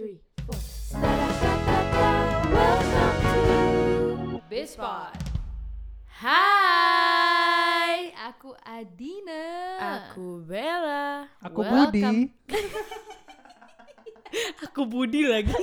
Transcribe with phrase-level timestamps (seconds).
[0.00, 0.16] three,
[0.48, 0.56] four.
[2.48, 5.12] Welcome to Bispot.
[6.08, 9.44] Hai, aku Adina.
[10.08, 11.28] Aku Bella.
[11.44, 11.92] Aku Welcome.
[11.92, 12.32] Budi.
[14.64, 15.52] Aku Budi lagi.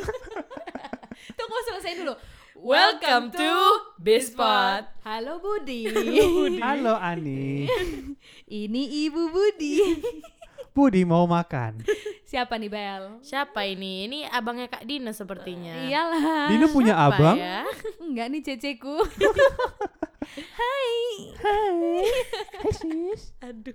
[1.38, 2.14] Tunggu selesai dulu.
[2.54, 3.54] Welcome to
[3.98, 4.86] Bispot.
[5.02, 5.90] Halo Budi.
[6.62, 7.66] Halo Ani.
[8.66, 9.98] Ini Ibu Budi.
[10.78, 11.82] Budi mau makan.
[12.30, 13.18] Siapa nih Bel?
[13.26, 14.06] Siapa ini?
[14.06, 15.74] Ini abangnya Kak Dina sepertinya.
[15.90, 16.54] Iyalah.
[16.54, 17.34] Dino punya Siapa abang.
[17.34, 17.66] ya?
[18.06, 18.94] Enggak nih ceceku.
[20.62, 20.94] Hai.
[21.42, 23.34] Hai sis.
[23.42, 23.74] Aduh.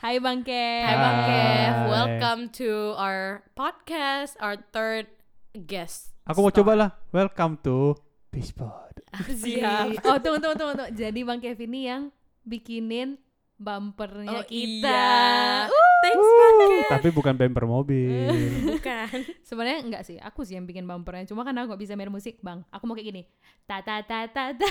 [0.00, 0.88] Hai Bang Kev.
[0.88, 1.72] Hai Bang Kev.
[1.76, 1.84] Hai.
[1.92, 5.12] Welcome to our podcast, our third
[5.52, 6.16] guest.
[6.24, 6.90] Aku mau coba lah.
[7.12, 7.92] Welcome to
[8.32, 9.04] Bispot.
[9.20, 10.00] Siap.
[10.00, 10.96] Oh tunggu tunggu tunggu tunggu.
[10.96, 12.08] Jadi Bang Kev ini yang
[12.40, 13.20] bikinin
[13.56, 14.84] bumpernya Oh, kita.
[14.84, 15.64] iya.
[15.68, 16.72] Uh, Thanks Bang Kev.
[16.92, 18.30] Tapi bukan bumper mobil.
[18.76, 19.16] Bukan.
[19.42, 21.26] Sebenarnya enggak sih, aku sih yang bikin bumpernya.
[21.26, 22.62] Cuma kan aku gak bisa main musik, Bang.
[22.70, 23.22] Aku mau kayak gini.
[23.64, 24.68] Ta ta ta ta ta.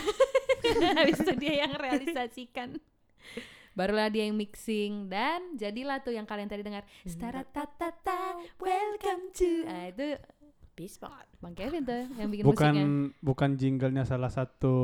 [1.01, 2.79] Habis itu dia yang realisasikan.
[3.75, 6.87] Barulah dia yang mixing dan jadilah tuh yang kalian tadi dengar.
[7.03, 8.39] Stara ta ta ta.
[8.55, 9.67] Welcome to.
[9.67, 10.15] Ah itu
[10.75, 11.27] Bispot.
[11.39, 12.85] Bang Kevin tuh yang bikin Bukan musiknya.
[13.19, 14.75] bukan jinglenya salah satu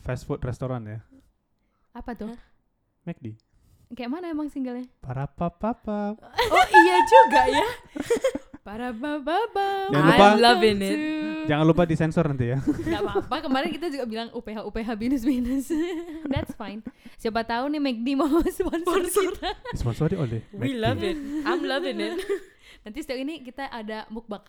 [0.00, 1.00] fast food restoran ya.
[1.92, 2.32] Apa tuh?
[3.04, 3.36] McD.
[3.92, 4.88] Kayak mana emang singlenya?
[4.98, 7.68] Para papa Oh iya juga ya.
[8.66, 10.98] Para baba Jangan lupa- I'm loving it.
[11.44, 12.58] Jangan lupa disensor nanti ya.
[12.88, 15.68] Gak apa-apa, kemarin kita juga bilang UPH UPH minus minus.
[16.32, 16.80] That's fine.
[17.20, 19.52] Siapa tahu nih McD mau sponsor kita.
[19.68, 20.80] Disponsori oleh We McD.
[20.80, 21.16] love it.
[21.44, 22.16] I'm loving it.
[22.80, 24.40] Nanti setiap ini kita ada mukbang.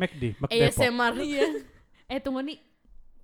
[0.00, 0.48] McD, Depok.
[0.48, 1.12] ASMR.
[1.20, 1.46] Iya.
[2.08, 2.56] Eh tunggu nih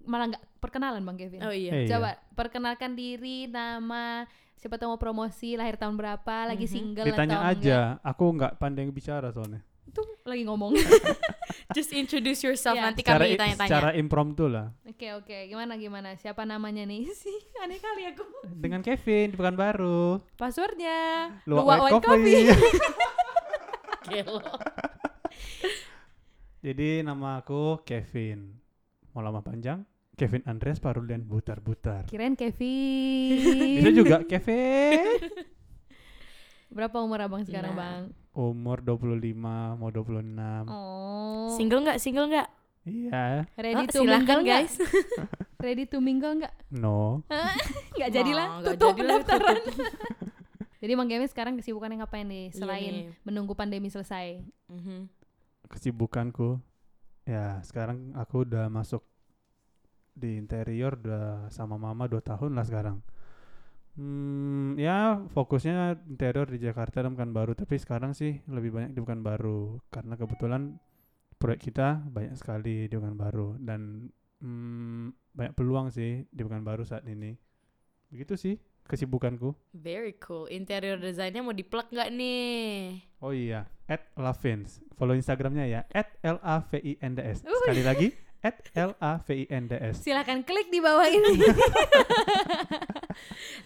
[0.05, 1.41] malah nggak perkenalan Bang Kevin.
[1.41, 1.73] Oh iya.
[1.73, 1.97] Eh, iya.
[1.97, 4.29] Coba perkenalkan diri, nama,
[4.59, 6.73] siapa tahu mau promosi, lahir tahun berapa, lagi Mhm.
[6.73, 7.79] single Ditanya atau aja.
[8.03, 9.63] Aku nggak pandai bicara soalnya.
[9.63, 9.67] enggak.
[9.89, 10.73] Itu lagi ngomong.
[11.77, 12.85] Just introduce yourself Iya.
[12.85, 13.69] nanti Secara, kami tanya-tanya.
[13.69, 14.67] secara impromptu lah.
[14.85, 16.13] Oke oke, gimana gimana?
[16.15, 17.09] Siapa namanya nih?
[17.23, 18.25] sih aneh kali aku.
[18.45, 20.21] Dengan Kevin di Pekanbaru.
[20.35, 20.99] Passwordnya
[21.45, 22.45] Luwak Luwak White Coffee.
[24.07, 24.41] Gelo.
[26.59, 28.59] Jadi nama aku Kevin.
[29.13, 29.87] Mau lama panjang?
[30.19, 32.05] Kevin Andreas Parulian Butar Butar.
[32.05, 33.39] Kirain Kevin.
[33.79, 35.07] Bisa juga Kevin.
[36.69, 37.79] Berapa umur abang sekarang Nah.
[37.79, 38.03] bang?
[38.35, 39.35] Umur 25,
[39.73, 40.67] mau 26.
[40.67, 41.55] Oh.
[41.55, 41.99] Single nggak?
[41.99, 42.49] Single nggak?
[42.85, 43.47] Iya.
[43.55, 44.75] Ready Oh, to mingle guys.
[45.65, 46.55] Ready to mingle nggak?
[46.69, 47.23] No.
[47.95, 48.47] Nggak jadilah.
[48.59, 49.57] Oh, Tutup jadilah, pendaftaran.
[50.79, 53.07] Jadi Bang Kevin sekarang kesibukannya ngapain nih Iya selain nih.
[53.23, 54.43] menunggu pandemi selesai?
[54.69, 55.11] Mhm.
[55.69, 56.59] Kesibukanku.
[57.23, 59.03] Ya, sekarang aku udah masuk
[60.19, 62.99] di interior udah sama mama 2 tahun lah sekarang.
[63.99, 69.83] Hmm, ya fokusnya interior di Jakarta dan Pekanbaru, tapi sekarang sih lebih banyak di Pekanbaru
[69.91, 70.79] karena kebetulan
[71.39, 74.07] proyek kita banyak sekali di Pekanbaru dan
[74.39, 77.35] hmm, banyak peluang sih di Pekanbaru saat ini.
[78.11, 78.55] Begitu sih
[78.89, 79.53] kesibukanku.
[79.77, 80.49] Very cool.
[80.49, 83.03] Interior desainnya mau di-plug nggak nih?
[83.21, 84.81] Oh iya, at Lavins.
[84.97, 87.45] Follow Instagramnya ya, at L A V I N D S.
[87.45, 88.09] Sekali lagi,
[88.43, 90.03] at L A V I N D S.
[90.03, 91.43] Silakan klik di bawah ini.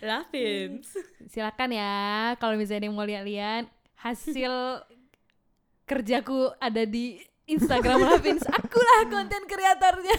[0.09, 0.89] Lavins.
[1.29, 1.93] Silakan ya
[2.41, 3.69] kalau misalnya yang mau lihat-lihat
[4.01, 4.81] hasil
[5.91, 8.49] kerjaku ada di Instagram Lavins.
[8.49, 10.17] Akulah konten kreatornya.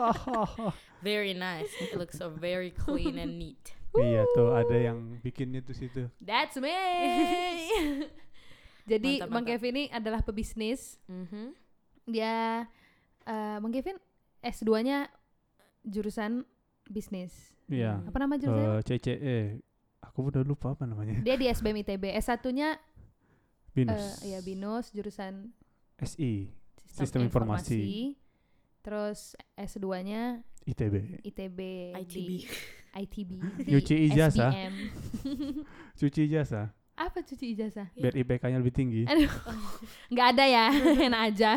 [1.06, 1.72] Very nice.
[1.80, 3.72] It looks so very clean and neat.
[3.96, 6.06] iya tuh, ada yang bikinnya tuh situ.
[6.20, 6.76] That's me.
[8.84, 9.50] Jadi Mantap, Bang mantap.
[9.56, 11.00] Kevin ini adalah pebisnis.
[11.08, 11.56] Mhm.
[12.04, 12.68] Dia
[13.30, 13.96] eh, Bang Kevin
[14.42, 15.06] S2-nya
[15.86, 16.42] jurusan
[16.90, 17.54] bisnis.
[17.70, 18.02] Iya.
[18.02, 18.82] Apa nama jurusannya?
[18.82, 19.38] Eh, CCE.
[20.02, 21.22] Aku udah lupa apa namanya.
[21.22, 22.10] Dia di SBM ITB.
[22.18, 22.74] S1-nya
[23.70, 24.18] Binus.
[24.26, 25.54] eh, ya BINUS jurusan
[26.02, 26.50] SI.
[26.82, 27.78] Sistem, Sistem Informasi.
[27.78, 28.18] Informasi.
[28.82, 29.20] Terus
[29.54, 31.22] S2-nya ITB.
[31.22, 31.58] ITB
[31.94, 32.30] ITB.
[32.90, 33.30] ITB.
[33.70, 34.50] Nyuci ijazah.
[36.00, 36.74] Cuci ijazah.
[37.00, 37.88] Apa cuci ijazah?
[37.96, 39.08] Biar IPK-nya lebih tinggi.
[39.08, 39.24] Aduh,
[40.12, 40.64] nggak ada ya,
[41.00, 41.52] enak aja.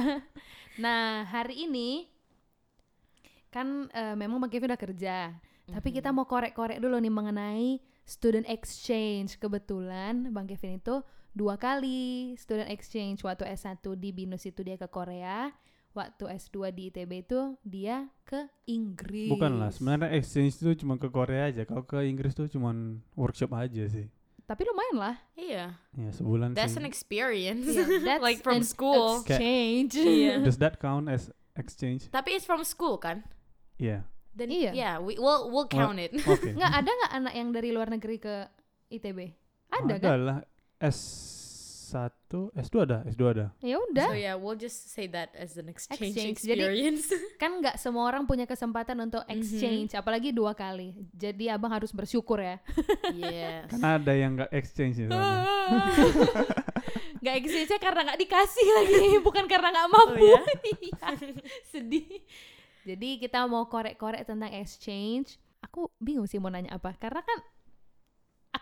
[0.78, 2.10] Nah hari ini
[3.54, 5.18] kan eh, memang Bang Kevin udah kerja,
[5.70, 5.96] tapi Mhm.
[6.02, 7.68] kita mau korek-korek dulu nih mengenai
[8.04, 9.38] student exchange.
[9.38, 13.22] Kebetulan Bang Kevin itu dua kali student exchange.
[13.22, 15.54] Waktu S1 di BINUS itu dia ke Korea,
[15.94, 19.30] waktu S2 di ITB itu dia ke Inggris.
[19.30, 21.62] Bukan lah, sebenarnya exchange itu cuma ke Korea aja.
[21.64, 22.74] Kalau ke Inggris tuh cuma
[23.14, 24.10] workshop aja sih.
[24.54, 25.16] Tapi lumayan lah.
[25.34, 25.74] Iya.
[25.98, 26.82] Ya sebulan That's sih.
[26.82, 27.66] an experience.
[27.66, 29.26] Iya, that's like from an school.
[29.26, 29.98] Exchange.
[29.98, 30.46] Iya.
[30.46, 32.06] Does that count as exchange?
[32.14, 33.26] Tapi it's from school kan?
[33.82, 34.06] Iya.
[34.38, 34.72] Then Iya.
[34.78, 36.14] yeah, we we'll we'll count it.
[36.30, 36.54] Oke.
[36.54, 38.46] Nggak ada nggak anak yang dari luar negeri ke
[38.94, 39.34] ITB?
[39.74, 40.20] Ada Ada kan?
[40.22, 40.38] lah.
[41.94, 43.46] S1, S2 ada, S2 ada.
[43.62, 46.42] Ya udah, So yeah, we'll just say that as an exchange, Exchange.
[46.42, 47.06] Jadi- experience.
[47.42, 49.32] kan nggak semua orang punya kesempatan untuk Mhm.
[49.32, 50.98] exchange, apalagi dua kali.
[51.14, 52.58] Jadi abang harus bersyukur ya.
[53.12, 53.68] yes.
[53.72, 55.14] Karena ada yang nggak exchange itu.
[57.24, 60.28] Nggak exchange karena nggak dikasih lagi, bukan karena nggak mampu.
[60.28, 60.42] Oh, ya?
[60.76, 61.08] Iya,
[61.72, 62.20] Sedih.
[62.84, 65.40] Jadi kita mau korek-korek tentang exchange.
[65.64, 67.40] Aku bingung sih mau nanya apa, karena kan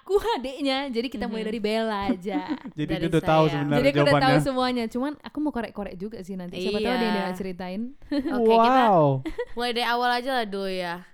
[0.02, 1.50] aku adiknya, jadi kita mulai Mhm.
[1.50, 2.40] dari Bella aja.
[2.74, 5.96] Jadi Dari dia udah tahu sebenarnya jadi aku udah tahu semuanya, cuman aku mau korek-korek
[5.96, 6.58] juga sih nanti.
[6.60, 7.22] Siapa tahu dia yang Iya.
[7.22, 7.82] nggak ceritain.
[8.36, 9.06] Oke, kita wow.
[9.56, 11.06] mulai dari awal aja lah dulu ya.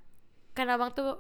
[0.52, 1.20] Kan abang tuh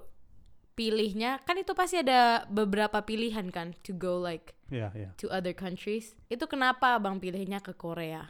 [0.73, 5.09] pilihnya kan itu pasti ada beberapa pilihan kan to go like Iya, iya.
[5.15, 6.13] to other countries.
[6.25, 8.25] Itu kenapa abang pilihnya ke Korea?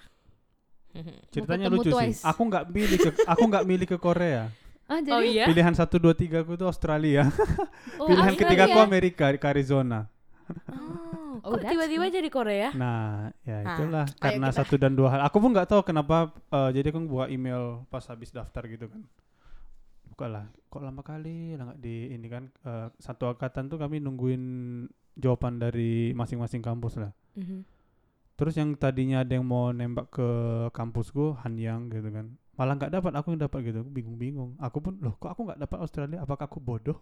[1.29, 2.19] Ceritanya lucu Twice.
[2.19, 2.25] sih.
[2.25, 4.49] Aku nggak milih ke aku nggak milih ke Korea.
[4.87, 5.45] Ah, Oh jadi iya?
[5.45, 7.27] Pilihan 1 2 3 aku itu Australia.
[7.97, 8.39] oh, Pilihan Australia.
[8.49, 10.07] ketiga aku Amerika, ke Arizona.
[10.67, 12.71] Oh, Oh, kok tiba-tiba jadi Korea?
[12.73, 15.21] Nah, ya Ah, itulah ayo karena kita- satu dan dua hal.
[15.23, 16.31] Aku pun nggak tahu kenapa.
[16.33, 19.03] eh, jadi aku buat email pas habis daftar gitu kan.
[20.07, 24.43] Bukalah, kok lama kali lah nggak di ini kan eh, satu angkatan tuh kami nungguin
[25.13, 27.11] jawaban dari masing-masing kampus lah.
[27.33, 27.61] Mhm.
[28.33, 30.27] Terus yang tadinya ada yang mau nembak ke
[30.71, 32.33] kampusku Hanyang gitu kan.
[32.57, 33.79] Malah nggak dapat, aku yang dapat gitu.
[33.85, 34.57] Aku Bingung-bingung.
[34.57, 36.25] Aku pun loh, kok aku nggak dapat Australia?
[36.25, 36.97] Apakah aku bodoh?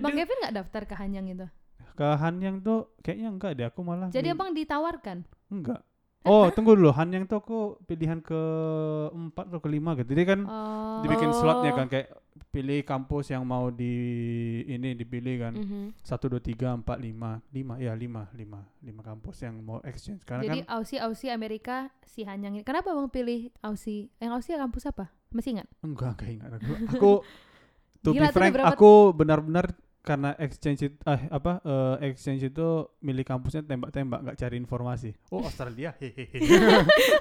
[0.00, 1.46] Bang Kevin nggak daftar ke Hanyang itu.
[1.96, 3.66] ke Hanyang tuh kayaknya enggak deh.
[3.68, 5.24] Aku malah Jadi abang ditawarkan.
[5.48, 5.80] enggak.
[6.26, 6.90] Oh, tunggu dulu.
[6.92, 8.40] Hanyang tuh aku pilihan ke
[9.14, 10.12] empat atau kelima gitu.
[10.12, 11.00] Jadi kan Oh.
[11.00, 12.12] dibikin slotnya kan kayak
[12.52, 13.94] pilih kampus yang mau di
[14.68, 15.52] ini dipilih kan.
[15.56, 15.82] Mhm.
[16.00, 20.22] Satu dua tiga empat lima lima ya lima lima lima kampus yang mau exchange.
[20.24, 22.64] Karena Jadi kan Aussie Aussie Amerika si Hanyang ini.
[22.64, 24.12] Kenapa abang pilih Aussie?
[24.20, 25.12] Yang Aussie kampus apa?
[25.32, 25.68] Masih ingat?
[25.84, 26.72] enggak enggak ingat aku.
[26.96, 27.12] Aku
[28.04, 29.74] to Gila, be frank, aku benar-benar
[30.06, 35.10] karena exchange itu, eh apa eh, exchange itu milih kampusnya tembak-tembak nggak cari informasi.
[35.34, 36.38] Oh Australia, hehehe.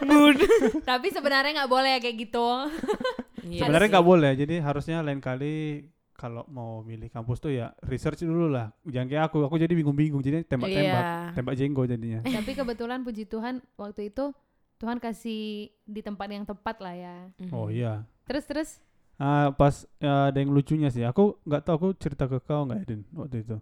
[0.90, 2.46] Tapi sebenarnya nggak boleh ya kayak gitu.
[3.46, 4.32] Iya Sebenarnya nggak boleh.
[4.34, 8.74] Jadi harusnya lain kali kalau mau milih kampus tuh ya research dulu lah.
[8.84, 9.46] Jangan kayak aku.
[9.46, 10.26] Aku jadi bingung-bingung.
[10.26, 11.34] Jadi tembak-tembak, Iya.
[11.38, 12.20] tembak jenggo jadinya.
[12.42, 14.34] Tapi kebetulan puji Tuhan waktu itu
[14.76, 17.16] Tuhan kasih di tempat yang tepat lah ya.
[17.38, 17.52] Mhm.
[17.54, 18.04] Oh iya.
[18.26, 18.70] Terus terus
[19.16, 21.00] Ah, pas ya, ada yang lucunya sih.
[21.08, 23.58] Aku nggak tahu aku cerita ke kau nggak Edin waktu itu.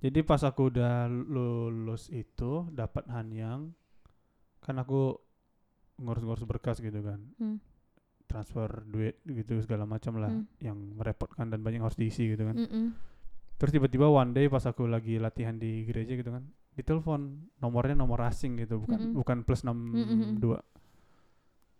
[0.00, 3.76] Jadi pas aku udah lulus itu dapat Hanyang,
[4.64, 5.12] kan aku
[5.98, 7.58] ngurus-ngurus berkas gitu kan, Hmm.
[8.28, 10.44] Transfer duit gitu segala macam lah, Hmm.
[10.60, 12.54] yang merepotkan dan banyak harus diisi gitu kan.
[12.54, 12.92] Mm-mm.
[13.56, 17.20] Terus tiba-tiba one day pas aku lagi latihan di gereja gitu kan, ditelepon
[17.58, 19.16] nomornya nomor asing gitu, bukan Mm-mm.
[19.16, 20.60] bukan plus 62.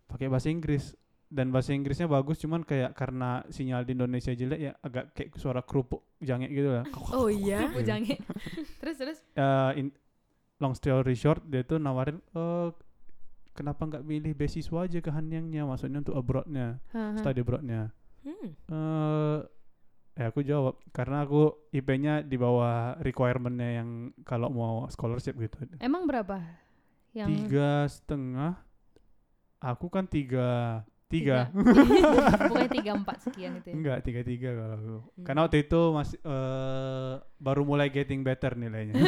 [0.06, 0.96] Pakai bahasa Inggris
[1.28, 5.60] dan bahasa Inggrisnya bagus cuman kayak karena sinyal di Indonesia jelek ya agak kayak suara
[5.60, 6.84] kerupuk jange gitu lah.
[7.12, 7.68] Oh iya.
[7.84, 8.16] Jange.
[8.80, 9.92] terus terus Eh, in-
[10.58, 12.68] long story short dia tuh nawarin eh
[13.58, 17.18] kenapa nggak pilih beasiswa aja ke Hanyangnya maksudnya untuk abroadnya, Haha.
[17.18, 17.90] study abroadnya.
[18.22, 18.50] Hmm.
[18.70, 19.38] eh
[20.18, 26.06] ya aku jawab karena aku IP-nya di bawah requirementnya yang kalau mau scholarship gitu Emang
[26.10, 26.42] berapa?
[27.14, 28.52] Yang tiga setengah
[29.62, 31.48] aku kan tiga tiga,
[32.44, 33.74] Pokoknya tiga empat sekian itu ya.
[33.74, 35.24] enggak tiga tiga kalau aku Hmm.
[35.24, 38.92] karena waktu itu masih eh baru mulai getting better nilainya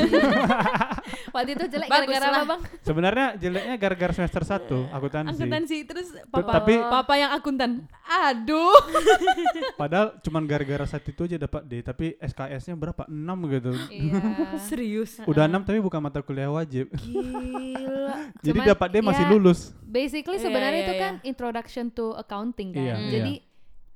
[1.31, 2.39] Waktu itu jelek gara-gara lah.
[2.39, 2.61] apa bang?
[2.81, 7.85] sebenarnya jeleknya gara-gara semester satu akuntansi Akuntansi terus papa tapi papa yang akuntan.
[8.03, 8.75] Aduh.
[9.77, 14.19] padahal cuman gara-gara satu itu aja dapat D tapi SKS-nya berapa enam gitu Iya.
[14.59, 15.21] Serius.
[15.23, 18.33] udah enam tapi bukan mata kuliah wajib Gila.
[18.41, 21.03] jadi Cuman, dapat D masih ya, lulus Basically Iya, sebenarnya iya, itu iya.
[21.03, 22.79] kan introduction to accounting kan.
[22.81, 23.11] Iya, iya.
[23.13, 23.35] Jadi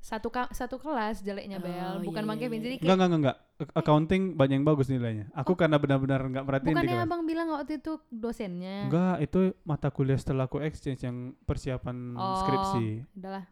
[0.00, 2.58] satu ka- satu kelas jeleknya Bel, Oh, bukan iya, Bang iya, Kevin.
[2.58, 2.64] iya.
[2.66, 3.36] Jadi Enggak, kayak enggak, enggak,
[3.72, 5.30] Accounting banyak yang bagus nilainya.
[5.32, 7.06] Aku karena benar-benar enggak merhatiin di bukannya kelas.
[7.06, 8.84] Abang bilang waktu itu dosennya.
[8.84, 12.36] Enggak, itu mata kuliah setelah aku exchange yang persiapan Oh.
[12.36, 12.86] skripsi.
[13.14, 13.46] Udahlah.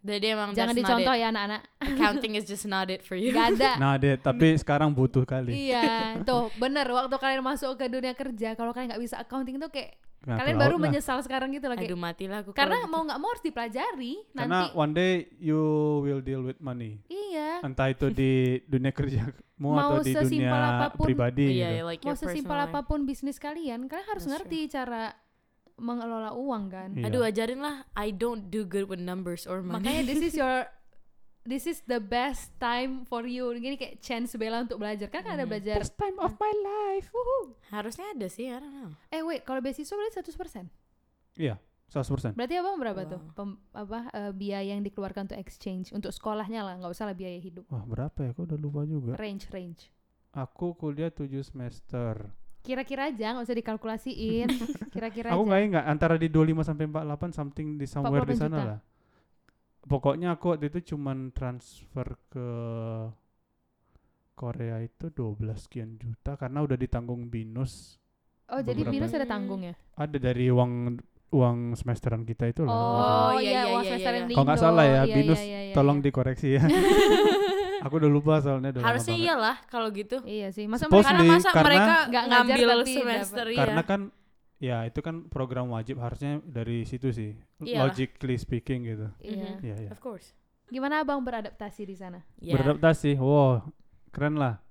[0.00, 1.20] Jadi emang Jangan not dicontoh it.
[1.20, 1.60] ya anak-anak.
[1.78, 3.30] Accounting is just not it for you.
[3.30, 3.70] Gak ada.
[3.76, 5.70] Nah, deh, tapi sekarang butuh kali.
[5.70, 9.68] Iya, tuh bener waktu kalian masuk ke dunia kerja, kalau kalian nggak bisa accounting tuh
[9.68, 10.82] kayak Nah, kalian baru lah.
[10.86, 12.54] menyesal sekarang gitu loh kayak Aduh matilah aku.
[12.54, 12.92] karena gitu.
[12.94, 14.78] mau nggak mau harus dipelajari Karena nanti.
[14.78, 15.12] one day
[15.42, 15.58] you
[16.00, 17.02] will deal with money.
[17.10, 17.58] Iya.
[17.66, 18.32] Entah itu di
[18.72, 21.06] dunia kerjamu Mau atau di sesimpel dunia apa pun.
[21.10, 21.46] pribadi.
[21.46, 21.74] Iya, gitu.
[21.74, 25.14] yeah, like Mau sesimpel apa pun bisnis kalian, kalian harus That's ngerti cara
[25.74, 26.88] mengelola uang kan.
[26.94, 27.10] Iya.
[27.10, 27.82] Aduh ajarin lah.
[27.98, 29.82] I don't do good with numbers or money.
[29.82, 30.70] Makanya this is your
[31.42, 33.50] this is the best time for you.
[33.54, 35.06] Gini kayak chance Bella untuk belajar.
[35.06, 35.50] Kan kan ada Hmm.
[35.50, 35.78] belajar.
[35.78, 37.10] Best time of my life.
[37.10, 37.54] Woohoo.
[37.68, 38.90] Harusnya ada sih, I don't know.
[39.08, 40.70] Eh wait, kalau beasiswa berarti 100%.
[41.34, 41.56] Iya,
[41.88, 42.32] 100%.
[42.32, 43.20] Berarti abang berapa tuh?
[43.20, 43.34] Wow.
[43.34, 47.36] Pem- apa eh, biaya yang dikeluarkan untuk exchange untuk sekolahnya lah, nggak usah lah biaya
[47.36, 47.64] hidup.
[47.68, 48.30] Wah, berapa ya?
[48.30, 49.16] Aku udah lupa juga.
[49.16, 49.88] Range range.
[50.30, 52.32] Aku kuliah 7 semester.
[52.62, 54.48] Kira-kira aja nggak usah dikalkulasiin.
[54.94, 58.48] Kira-kira Aku nggak ingat antara di 25 sampai 48 something di somewhere di 48 sana
[58.54, 58.64] juta.
[58.64, 58.78] lah.
[59.82, 62.48] Pokoknya aku waktu itu cuman transfer ke
[64.32, 67.98] Korea itu 12 sekian juta karena udah ditanggung binus.
[68.50, 69.74] Oh, jadi binus ada tanggung ya?
[69.94, 70.98] Ada dari uang
[71.32, 72.72] uang semesteran kita itu lah.
[72.72, 74.22] Oh, iya, iya, iya, uang iya, semester iya.
[74.28, 76.04] di Kalau nggak salah ya, Iya, binus iya, iya, Tolong iya.
[76.04, 76.62] dikoreksi ya.
[77.84, 80.16] aku udah lupa soalnya udah lama Harusnya iyalah kalau gitu.
[80.22, 80.64] Iya sih.
[80.68, 83.58] Masa Supposedly, mereka Karena masa karena- mereka Nggak ngajar ngambil tapi semester iya.
[83.58, 84.00] Karena kan
[84.62, 87.34] ya itu kan program wajib harusnya dari situ sih.
[87.58, 87.90] Iyalah.
[87.90, 89.10] Logically speaking gitu.
[89.18, 89.58] Iya.
[89.58, 89.66] Mhm.
[89.66, 89.90] Iya, iya.
[89.90, 90.30] Of course.
[90.70, 92.22] Gimana Abang beradaptasi di sana?
[92.38, 92.54] Ya.
[92.54, 93.18] Beradaptasi.
[93.18, 93.66] Wow,
[94.14, 94.62] keren lah.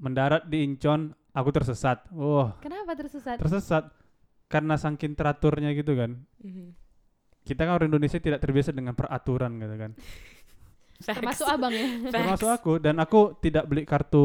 [0.00, 2.08] Mendarat di Incheon, aku tersesat.
[2.10, 3.36] Wow, Kenapa tersesat?
[3.38, 3.84] tersesat
[4.48, 6.24] karena saking teraturnya gitu kan.
[6.40, 6.72] Mhm.
[7.44, 9.92] Kita kan orang Indonesia tidak terbiasa dengan peraturan gitu kan.
[11.04, 11.86] Termasuk Abang ya?
[12.08, 14.24] Termasuk aku dan aku tidak beli kartu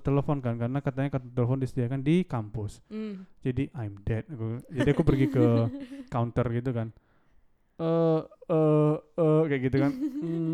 [0.00, 2.82] telepon kan karena katanya kartu telepon disediakan di kampus.
[2.90, 3.26] Mm.
[3.42, 4.24] Jadi I'm dead.
[4.30, 5.44] Aku, jadi aku pergi ke
[6.14, 6.90] counter gitu kan.
[7.78, 9.92] Eh eh eh kayak gitu kan.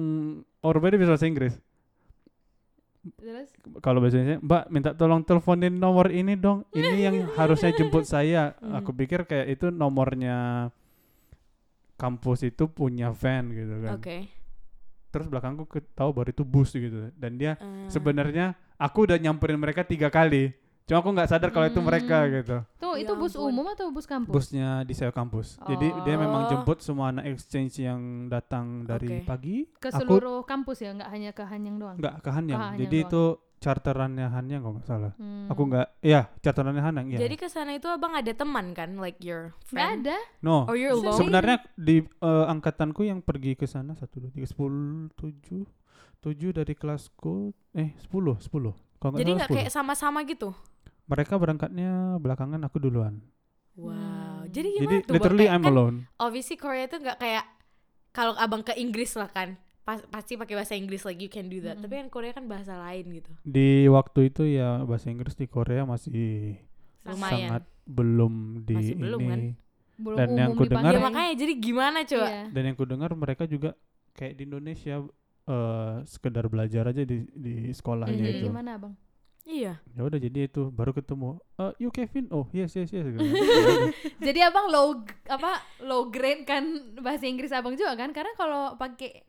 [0.66, 1.54] Orang beda bisa bahasa Inggris.
[3.20, 3.52] Terus?
[3.84, 6.64] Kalau bahasa Indonesia, Mbak minta tolong teleponin nomor ini dong.
[6.72, 8.56] Ini yang harusnya jemput saya.
[8.60, 8.80] Hmm.
[8.80, 10.68] Aku pikir kayak itu nomornya
[12.00, 14.00] kampus itu punya van gitu kan.
[14.00, 14.16] Oke.
[15.12, 17.12] Terus belakangku tahu baru itu bus gitu.
[17.14, 20.52] Dan dia Eh, sebenarnya aku udah nyamperin mereka tiga kali.
[20.84, 22.32] Cuma aku nggak sadar kalau itu mereka Hmm.
[22.34, 22.56] gitu.
[22.76, 23.48] Tuh, Ya itu bus ampun.
[23.48, 24.28] umum atau bus kampus?
[24.30, 25.56] Busnya di saya kampus.
[25.58, 26.48] Jadi dia memang Oh.
[26.50, 29.24] jemput semua anak exchange yang datang dari Oke.
[29.24, 29.56] pagi.
[29.74, 31.96] Ke Aku seluruh kampus ya, nggak hanya ke Hanyang doang.
[31.96, 32.52] nggak ke Hanyang.
[32.52, 33.08] Ke Hanyang Jadi doang.
[33.08, 33.22] itu
[33.58, 35.12] charterannya Hanyang kalau nggak salah.
[35.16, 35.48] Hmm.
[35.48, 37.06] Aku nggak, ya charterannya Hanyang.
[37.08, 37.18] Ya.
[37.18, 40.04] Jadi ke sana itu abang ada teman kan, like your Nggak friend.
[40.04, 40.16] ada.
[40.42, 40.68] no.
[40.68, 41.16] Or you're Se- alone.
[41.16, 45.64] Sebenarnya di eh, angkatanku yang pergi ke sana satu dua tiga sepuluh tujuh
[46.24, 48.72] tujuh dari kelasku eh sepuluh sepuluh.
[48.96, 49.76] Kalau Jadi nggak kayak 10.
[49.76, 50.56] sama-sama gitu.
[51.04, 53.20] Mereka berangkatnya belakangan aku duluan.
[53.76, 53.92] Wow.
[53.92, 54.48] Hmm.
[54.48, 55.12] Jadi gimana Jadi tuh?
[55.12, 55.96] Literally Kayak- I'm kan alone.
[56.16, 57.44] obviously Korea itu nggak kayak
[58.10, 59.60] kalau abang ke Inggris lah kan.
[59.84, 61.76] Pas, pasti pakai bahasa Inggris like you can do that.
[61.76, 61.84] Mm-mm.
[61.84, 63.28] Tapi kan Korea kan bahasa lain gitu.
[63.42, 66.56] Di waktu itu ya bahasa Inggris di Korea masih
[67.04, 67.20] Lumayan.
[67.52, 69.28] sangat belum di Masih belum, ini.
[69.28, 69.40] kan?
[69.94, 72.26] Belum Dan yang umum ku dengar- Ya makanya jadi gimana coba?
[72.26, 72.44] Iya.
[72.48, 73.76] Dan yang ku dengar mereka juga
[74.10, 74.94] kayak di Indonesia
[75.44, 78.24] eh sekedar belajar aja di di sekolahnya Mhm.
[78.24, 78.46] Jadi itu.
[78.48, 78.94] gimana Abang?
[79.44, 79.76] Iya.
[79.92, 81.36] Ya udah jadi itu baru ketemu.
[81.54, 82.32] Eh you Kevin?
[82.32, 83.04] Oh yes yes yes.
[83.04, 83.20] gitu.
[84.26, 85.52] Jadi Abang low apa
[85.84, 86.64] low grade kan
[86.96, 88.08] bahasa Inggris Abang juga kan?
[88.10, 89.20] Karena kalau pakai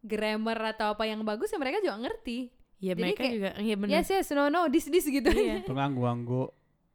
[0.00, 2.48] grammar atau apa yang bagus ya mereka juga ngerti.
[2.80, 3.92] Ya Jadi mereka kayak, juga iya benar.
[3.92, 5.28] Yes yes no no this this gitu.
[5.28, 5.60] Iya.
[5.68, 6.48] Penganggu-anggu.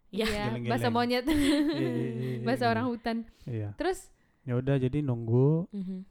[0.09, 0.25] Ya.
[0.25, 2.71] Iya, bahasa monyet, Iya, iya, iya, iya, bahasa iya.
[2.73, 3.17] orang hutan.
[3.45, 3.69] Iya.
[3.77, 4.09] Terus
[4.41, 6.05] Ya udah jadi nunggu Mhm.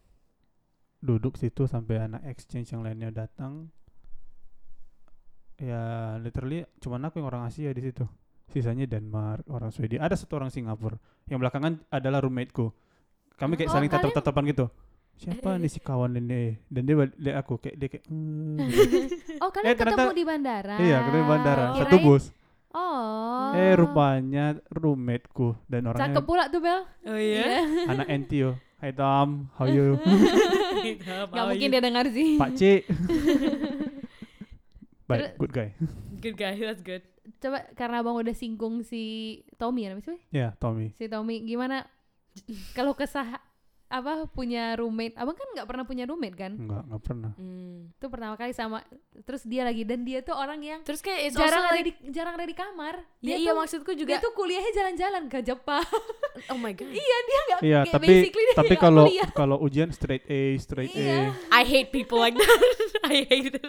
[1.04, 3.68] Duduk situ sampai anak exchange yang lainnya datang.
[5.54, 8.08] Ya literally cuman aku yang orang Asia di situ.
[8.48, 10.00] Sisanya Denmark, orang Swedia.
[10.00, 10.96] Ada satu orang Singapura.
[11.26, 12.72] Yang belakangan adalah roommateku.
[13.34, 14.66] Kami kayak Oh, saling kalian- tatap-tatapan gitu.
[15.14, 16.58] Siapa nih si kawan ini?
[16.66, 18.58] Dan dia lihat aku kayak dia kayak "Hmm."
[19.42, 20.74] oh kalian Eh, ternyata- ketemu di bandara.
[20.76, 21.64] Iya, ketemu di bandara.
[21.64, 21.76] Oh.
[21.78, 22.24] Satu bus.
[22.74, 23.54] Oh.
[23.54, 26.82] Eh rupanya roommateku dan orangnya Cakep pula tuh Bel.
[27.06, 27.62] Oh iya.
[27.86, 28.58] anak NTO.
[28.76, 29.94] Hai Tom, how you?
[31.34, 32.36] Gak mungkin dia dengar sih.
[32.36, 32.62] Pak C.
[35.04, 35.68] Baik, Terus- good guy.
[36.24, 37.04] Good guy, that's good.
[37.40, 40.20] Coba karena abang udah singgung si Tommy ya namanya siapa?
[40.32, 40.96] Ya, Tommy.
[40.96, 41.88] Si Tommy gimana
[42.72, 43.40] kalau kesah
[43.94, 45.14] apa punya roommate?
[45.14, 46.52] Abang kan nggak pernah punya roommate kan?
[46.58, 47.32] Enggak, enggak pernah.
[47.38, 47.94] Hmm.
[47.94, 48.82] Itu pertama kali sama
[49.22, 52.34] terus dia lagi dan dia tuh orang yang Terus kayak jarang ada like, di jarang
[52.34, 52.94] ada di kamar.
[53.22, 55.86] ya Dia iya tuh, maksudku dia juga tuh kuliahnya jalan-jalan ke Jepang.
[56.50, 56.90] oh my god.
[56.90, 60.58] iya dia nggak Iya, kayak tapi basically dia tapi nggak kalau kalau ujian straight A,
[60.58, 61.30] straight Iya.
[61.54, 61.60] A.
[61.60, 62.60] I hate people like that.
[63.06, 63.62] I hate it.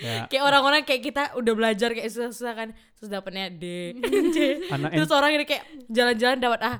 [0.00, 3.92] Ya, kayak orang-orang kayak kita udah belajar kayak susah-susah kan terus dapetnya D,
[4.34, 4.64] C.
[4.72, 5.60] anak terus orang ini kayak
[5.92, 6.72] jalan-jalan dapat A.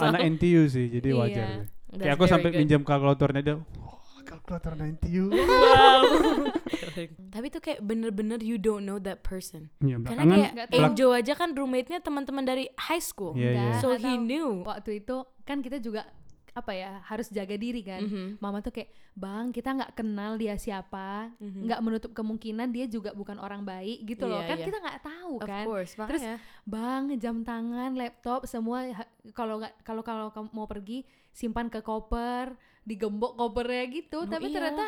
[0.00, 1.16] anak NTU sih, jadi Iya.
[1.16, 1.46] wajar.
[1.86, 2.60] That's Kayak aku sampai good.
[2.60, 3.56] minjam kalkulatornya dia.
[3.56, 5.30] "Wah, kalkulator NTU.
[5.30, 6.02] Wow.
[7.34, 9.70] Tapi tuh kayak bener-bener you don't know that person.
[9.78, 10.74] Iya, Karena kayak.
[10.74, 13.34] Angel aja kan roommate-nya teman-teman dari high school.
[13.34, 13.54] Iya.
[13.54, 14.62] Nggak, So he knew.
[14.62, 16.06] Waktu itu kan kita juga
[16.54, 18.00] apa ya harus jaga diri kan.
[18.00, 18.38] Mhm.
[18.38, 21.66] Mama tuh kayak bang kita nggak kenal dia siapa, Mhm.
[21.66, 24.66] nggak menutup kemungkinan dia juga bukan orang baik gitu loh Iya, kan iya.
[24.66, 25.64] kita nggak tahu Of kan.
[25.66, 26.36] course, Terus makanya.
[26.64, 28.86] Bang jam tangan, laptop semua
[29.34, 34.22] kalau nggak kalau kalau kamu mau pergi simpan ke koper, digembok kopernya gitu.
[34.22, 34.54] Oh, Tapi iya.
[34.54, 34.86] ternyata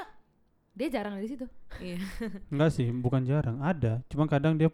[0.71, 1.47] dia jarang di situ.
[1.83, 1.99] Iya.
[2.47, 4.07] Enggak sih, bukan jarang, ada.
[4.07, 4.71] Cuma kadang dia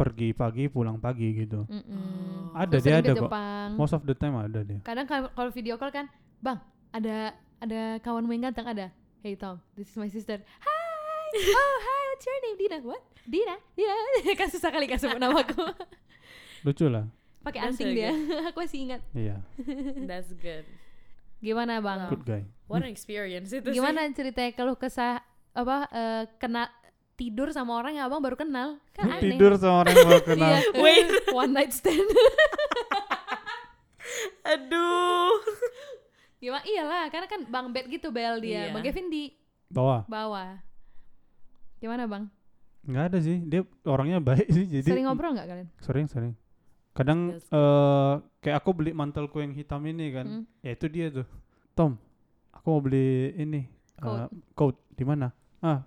[0.00, 1.68] pergi pagi, pulang pagi gitu.
[1.68, 2.56] Mm-mm.
[2.56, 3.28] Ada, Terus dia ada kok.
[3.28, 3.68] Jepang.
[3.76, 4.80] Most of the time ada dia.
[4.80, 6.08] Kadang kalau video call kan,
[6.40, 6.56] bang
[6.88, 8.86] ada ada kawanmu yang ganteng ada.
[9.20, 10.40] Hey Tom, this is my sister.
[10.40, 11.28] Hi,
[11.60, 12.56] oh hi, what's your name?
[12.56, 12.76] Dina.
[12.80, 13.02] What?
[13.28, 13.92] Dina Dina
[14.40, 15.60] kan susah kali kan sebut namaku
[16.64, 17.04] Lucu lah.
[17.40, 18.12] pakai anting dia
[18.48, 19.40] aku masih ingat Iya,
[20.08, 20.64] That's good.
[21.40, 22.42] gimana bang good guy.
[22.64, 23.76] What an experience itu sih.
[23.76, 25.20] gimana ceritanya kalau kesah
[25.52, 26.68] apa eh, kena
[27.20, 30.52] tidur sama orang yang abang baru kenal kan aneh Tidur sama orang yang baru kenal.
[30.56, 30.80] Iya.
[30.80, 31.06] Wait.
[31.36, 32.00] one night stand
[34.46, 35.36] Aduh.
[36.40, 38.72] gimana iyalah karena kan bang bed gitu bel dia Iya.
[38.72, 39.22] bang Kevin di
[39.68, 40.08] Bawah.
[40.08, 40.56] bawah
[41.78, 42.24] gimana bang
[42.80, 43.36] Nggak ada sih.
[43.44, 44.64] Dia orangnya baik sih.
[44.64, 46.32] Jadi sering ngobrol nggak kalian Sering, sering.
[46.96, 50.24] Kadang That's eh kayak aku beli mantelku yang hitam ini kan.
[50.26, 50.44] Hmm.
[50.64, 51.28] Ya itu dia tuh.
[51.76, 52.00] Tom,
[52.48, 53.68] aku mau beli ini.
[54.00, 54.16] Coat.
[54.16, 55.28] eh, coat di mana?
[55.60, 55.84] Ah.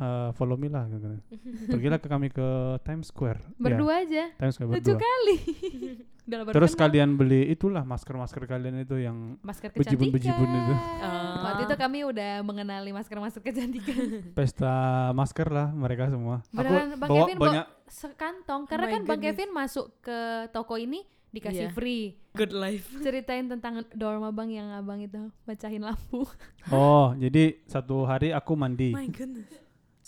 [0.00, 1.06] Eh, follow me lah gitu.
[1.70, 2.48] Pergilah ke kami ke
[2.80, 3.38] Times Square.
[3.38, 4.98] Ya, berdua aja Times Square lucu berdua.
[4.98, 5.36] kali
[6.30, 6.82] lah, baru Terus kenal.
[6.86, 10.74] kalian beli itulah masker-masker kalian itu yang masker bejibun-bejibun itu.
[10.74, 13.98] kecantikan waktu itu kami udah mengenali masker-masker kecantikan
[14.38, 14.74] pesta
[15.10, 16.40] masker lah mereka semua.
[16.50, 19.36] Beneran, Bang bawa Kevin bawa- banyak sekantong karena my kan bang goodness.
[19.36, 20.18] Kevin masuk ke
[20.50, 21.72] toko ini dikasih Iya.
[21.72, 22.86] free Good life.
[23.00, 26.22] ceritain tentang dorm abang yang abang itu mecahin lampu
[26.68, 28.90] Oh, jadi satu hari aku mandi.
[28.90, 29.50] My goodness.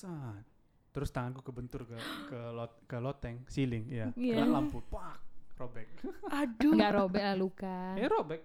[0.03, 0.43] Sat.
[0.91, 4.07] Terus tanganku kebentur ke ke lot, ke loteng ceiling ya.
[4.13, 4.35] Iya.
[4.37, 5.17] Kena lampu, pak,
[5.57, 5.89] robek.
[6.29, 6.75] Aduh.
[6.75, 8.41] nggak robek lah luka ya robek.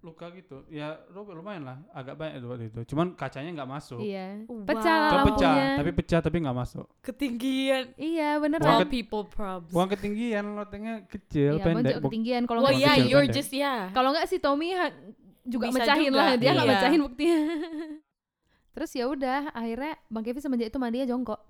[0.00, 0.64] Luka gitu.
[0.70, 2.80] Ya robek lumayan lah, agak banyak itu waktu itu.
[2.88, 4.00] Cuman kacanya nggak masuk.
[4.00, 4.64] iya Wow.
[4.64, 6.86] pecah lah Tapi pecah, lampunya tapi pecah tapi nggak masuk.
[7.04, 7.84] Ketinggian.
[7.98, 9.68] iya Tall ket- people probs.
[9.68, 12.00] Bukan ketinggian, lotengnya kecil, iya pendek.
[12.00, 13.36] ketinggian kalau Oh nggak yeah, kecil you're pendek.
[13.36, 13.92] just yeah.
[13.92, 14.72] kalau nggak si Tommy
[15.42, 16.74] juga Bisa mecahin juga, lah dia nggak iya.
[16.74, 17.38] mecahin buktinya
[18.70, 21.40] terus ya udah akhirnya bang Kevin semenjak itu mandinya jongkok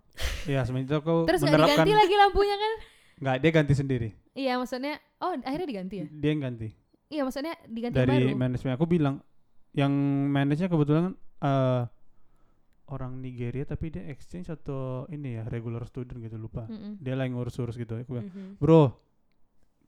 [0.44, 2.72] Iya, semenjak itu aku terus nggak diganti lagi lampunya kan
[3.20, 4.08] Nggak, dia ganti sendiri.
[4.32, 6.68] iya maksudnya oh akhirnya diganti ya Dia yang ganti.
[7.06, 9.16] iya maksudnya diganti dari baru manajemen aku bilang
[9.70, 9.92] yang
[10.26, 11.82] manajenya kebetulan eh,
[12.86, 16.98] orang Nigeria tapi dia exchange atau ini ya regular student gitu lupa Mm-mm.
[16.98, 18.58] dia lagi ngurus-urus gitu aku bilang Mhm.
[18.58, 18.90] bro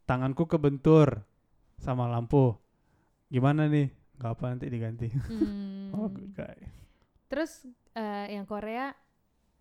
[0.04, 1.26] tanganku kebentur
[1.76, 2.54] sama lampu
[3.26, 5.90] gimana nih nggak apa nanti diganti Hmm.
[5.96, 6.54] oh good guy
[7.32, 8.92] Terus eh, yang Korea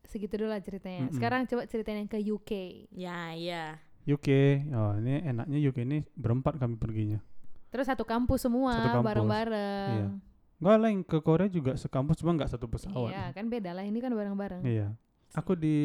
[0.04, 1.08] segitu dulu lah ceritanya.
[1.08, 1.16] Mm-mm.
[1.16, 2.52] Sekarang coba ceritain yang ke UK.
[2.92, 3.80] Ya, ya.
[4.02, 4.28] UK
[4.72, 7.22] oh ini enaknya UK ini berempat kami perginya
[7.70, 9.08] Terus satu kampus semua Satu kampus.
[9.08, 9.94] bareng-bareng.
[9.94, 10.10] Iya.
[10.58, 13.82] nggak lah yang ke Korea juga sekampus cuma nggak satu pesawat Iya, kan beda lah.
[13.82, 14.62] Ini kan bareng-bareng.
[14.62, 14.94] Iya.
[15.32, 15.78] aku di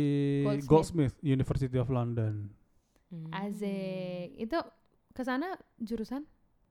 [0.43, 0.67] Goldsmith.
[0.67, 2.51] Goldsmith University of London
[3.07, 3.31] Hmm.
[3.31, 4.35] Azek.
[4.35, 4.59] Itu
[5.13, 6.27] ke sana jurusan?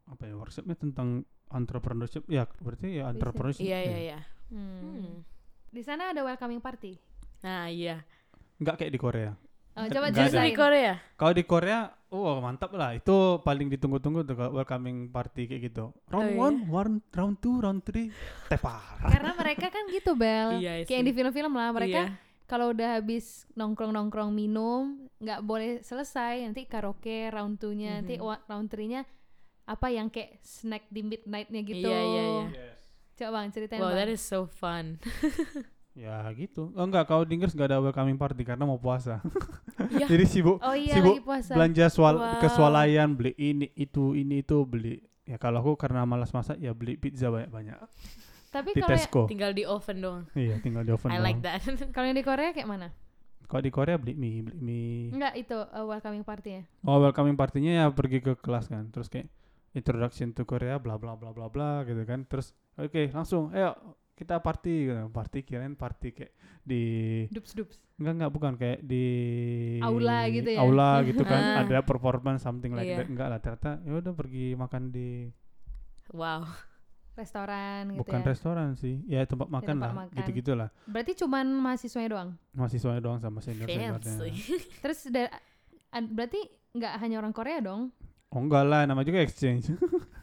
[0.06, 3.86] apa ya workshopnya tentang entrepreneurship ya berarti ya entrepreneurship Iya, ya.
[3.86, 4.20] iya, iya.
[4.56, 4.80] Hmm.
[5.04, 5.16] Hmm.
[5.68, 6.96] Di sana ada welcoming party.
[7.44, 8.00] Nah, iya.
[8.56, 9.32] nggak kayak di Korea
[9.76, 10.08] Oh, coba.
[10.08, 10.96] Justru di Korea.
[11.20, 13.12] kalau di Korea oh mantap lah itu
[13.44, 16.40] paling ditunggu-tunggu tuh welcoming party kayak gitu round Oh, iya?
[16.40, 18.08] one, one round two round three
[18.48, 20.64] tepar Karena mereka kan gitu, Bel.
[20.64, 21.76] Iya Kayak yang di film-film lah.
[21.76, 22.16] Mereka Iya.
[22.48, 26.48] kalau udah habis nongkrong-nongkrong minum, nggak boleh selesai.
[26.48, 28.48] Nanti karaoke round 2-nya, nanti Mhm.
[28.48, 29.04] round 3-nya
[29.66, 31.84] apa yang kayak snack di midnight-nya gitu.
[31.84, 32.72] Iya, iya, iya.
[33.16, 33.98] Coba Bang ceritain Wow, Bang.
[33.98, 35.00] that is so fun.
[35.96, 39.24] ya gitu oh enggak kalau di Inggris nggak ada welcoming party karena mau puasa
[39.88, 40.08] Iya.
[40.12, 41.52] jadi sibuk Oh iya sibuk lagi puasa.
[41.52, 42.36] belanja swal Wow.
[42.38, 46.96] keswalayan beli ini itu ini itu beli ya kalau aku karena malas masak ya beli
[46.96, 47.80] pizza banyak-banyak
[48.52, 50.24] Tapi di kalau ya- Tesco Tinggal di oven doang.
[50.34, 51.64] iya tinggal di oven I like doang.
[51.64, 51.64] that.
[51.96, 52.92] kalau yang di Korea kayak mana?
[53.46, 56.68] kalau di Korea beli mie beli mie Enggak itu uh, welcoming party-nya.
[56.82, 59.32] Oh welcoming partinya ya pergi ke kelas kan terus kayak
[59.72, 63.74] introduction to Korea bla bla bla bla bla gitu kan terus oke langsung ayo
[64.14, 65.04] kita party gitu.
[65.10, 66.84] party kirain party kayak di
[67.30, 67.76] Dups dups.
[67.96, 69.06] enggak enggak bukan kayak di
[69.80, 70.60] Aula gitu ya?
[70.60, 71.62] aula gitu kan Ah.
[71.62, 72.98] ada performance something like Iya.
[72.98, 75.30] that enggak lah ternyata ya udah pergi makan di
[76.08, 76.48] Wow.
[77.14, 78.28] Restoran gitu bukan ya.
[78.28, 80.16] restoran sih ya tempat makan tempat lah makan.
[80.18, 82.30] gitu gitulah Berarti cuman mahasiswanya doang.
[82.52, 84.32] mahasiswanya doang sama senior seniornya Fancy.
[84.84, 85.32] Terus da-
[85.94, 86.40] berarti
[86.72, 87.92] nggak hanya orang Korea dong?
[88.28, 89.72] oh enggak lah nama juga exchange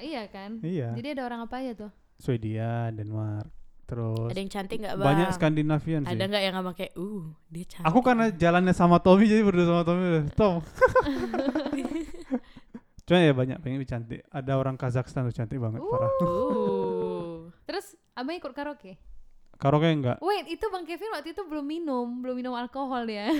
[0.00, 0.58] iya kan?
[0.60, 1.90] iya Jadi ada orang apa aja tuh?
[2.16, 3.46] Swedia Denmark
[3.84, 5.06] terus Ada yang cantik nggak, Bang?
[5.06, 7.88] banyak Skandinavian sih Ada nggak yang sama kayak, uh, dia cantik.
[7.88, 10.54] Aku karena jalannya sama Tommy jadi berdua sama Tommy udah, Tom.
[13.08, 14.20] Cuma ya banyak pengen cantik.
[14.28, 16.12] Ada orang Kazakhstan tuh cantik banget parah.
[16.20, 17.48] Uh.
[17.68, 19.00] Terus abang ikut karaoke?
[19.56, 20.20] Karaoke enggak?
[20.20, 23.32] Wait, itu Bang Kevin waktu itu belum minum, belum minum alkohol dia.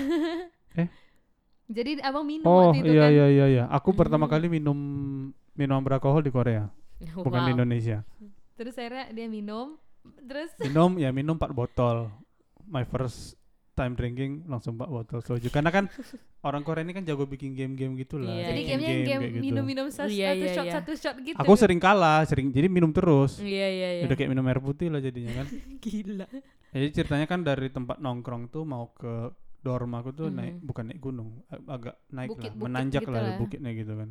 [0.73, 0.89] Eh?
[1.69, 3.13] Jadi abang minum Oh waktu itu iya kan?
[3.13, 3.63] iya iya iya.
[3.69, 4.33] Aku pertama Hmm.
[4.33, 4.77] kali minum
[5.59, 6.63] minuman beralkohol di Korea,
[7.17, 7.55] bukan di Wow.
[7.57, 8.07] Indonesia.
[8.55, 9.75] Terus akhirnya dia minum,
[10.21, 12.07] terus Minum ya minum 4 botol.
[12.63, 13.35] My first
[13.73, 15.47] time drinking langsung 4 botol soju.
[15.49, 15.87] Karena kan
[16.47, 18.29] orang Korea ini kan jago bikin game-game gitu lah.
[18.29, 19.43] Iya, jadi gamenya yang game kayak gitu.
[19.45, 20.73] minum-minum satu Iya, iya, shot iya.
[20.73, 21.35] satu shot gitu.
[21.35, 23.39] Aku sering kalah, sering jadi minum terus.
[23.39, 24.03] Iya, iya, iya.
[24.03, 25.47] Udah kayak minum air putih lah jadinya kan.
[25.83, 26.27] Gila.
[26.69, 30.63] Jadi ceritanya kan dari tempat nongkrong tuh mau ke dorm aku tuh naik Mhm.
[30.63, 33.37] bukan naik gunung, ag- agak naik Bukit- lah, bukit menanjak gitu lah lah.
[33.37, 34.09] bukitnya gitu kan.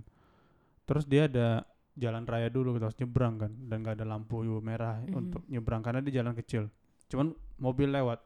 [0.88, 5.02] Terus dia ada jalan raya dulu kita harus nyebrang kan dan gak ada lampu merah
[5.02, 5.12] Mhm.
[5.12, 6.72] untuk nyebrang karena di jalan kecil.
[7.06, 8.24] Cuman mobil lewat.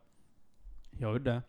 [0.95, 1.43] Ya udah.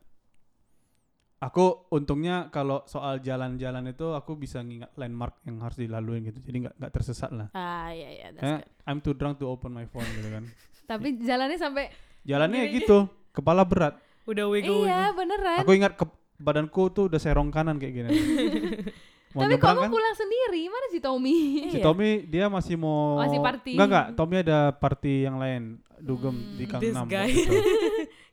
[1.38, 6.40] Aku untungnya kalau soal jalan-jalan itu aku bisa ngingat landmark yang harus dilalui gitu.
[6.40, 7.52] Jadi nggak nggak tersesat lah.
[7.52, 8.88] Ah iya iya that's Kayak good.
[8.88, 10.44] I'm too drunk to open my phone gitu kan.
[10.90, 11.92] Tapi jalannya sampai
[12.24, 14.00] Jalannya gitu, kepala berat.
[14.24, 15.60] Udah wiggle iya beneran.
[15.60, 16.08] Aku ingat ke
[16.40, 18.10] badanku tuh udah serong kanan kayak gini.
[19.34, 19.90] mau Tapi kamu kan?
[19.90, 20.62] pulang sendiri?
[20.68, 21.38] Mana si Tommy?
[21.68, 21.84] Si Iya.
[21.84, 23.74] Tommy dia masih mau Masih party.
[23.74, 25.62] Enggak enggak, Tommy ada party yang lain,
[25.98, 27.08] dugem Hmm, di Kang this Nam.
[27.08, 27.34] guy.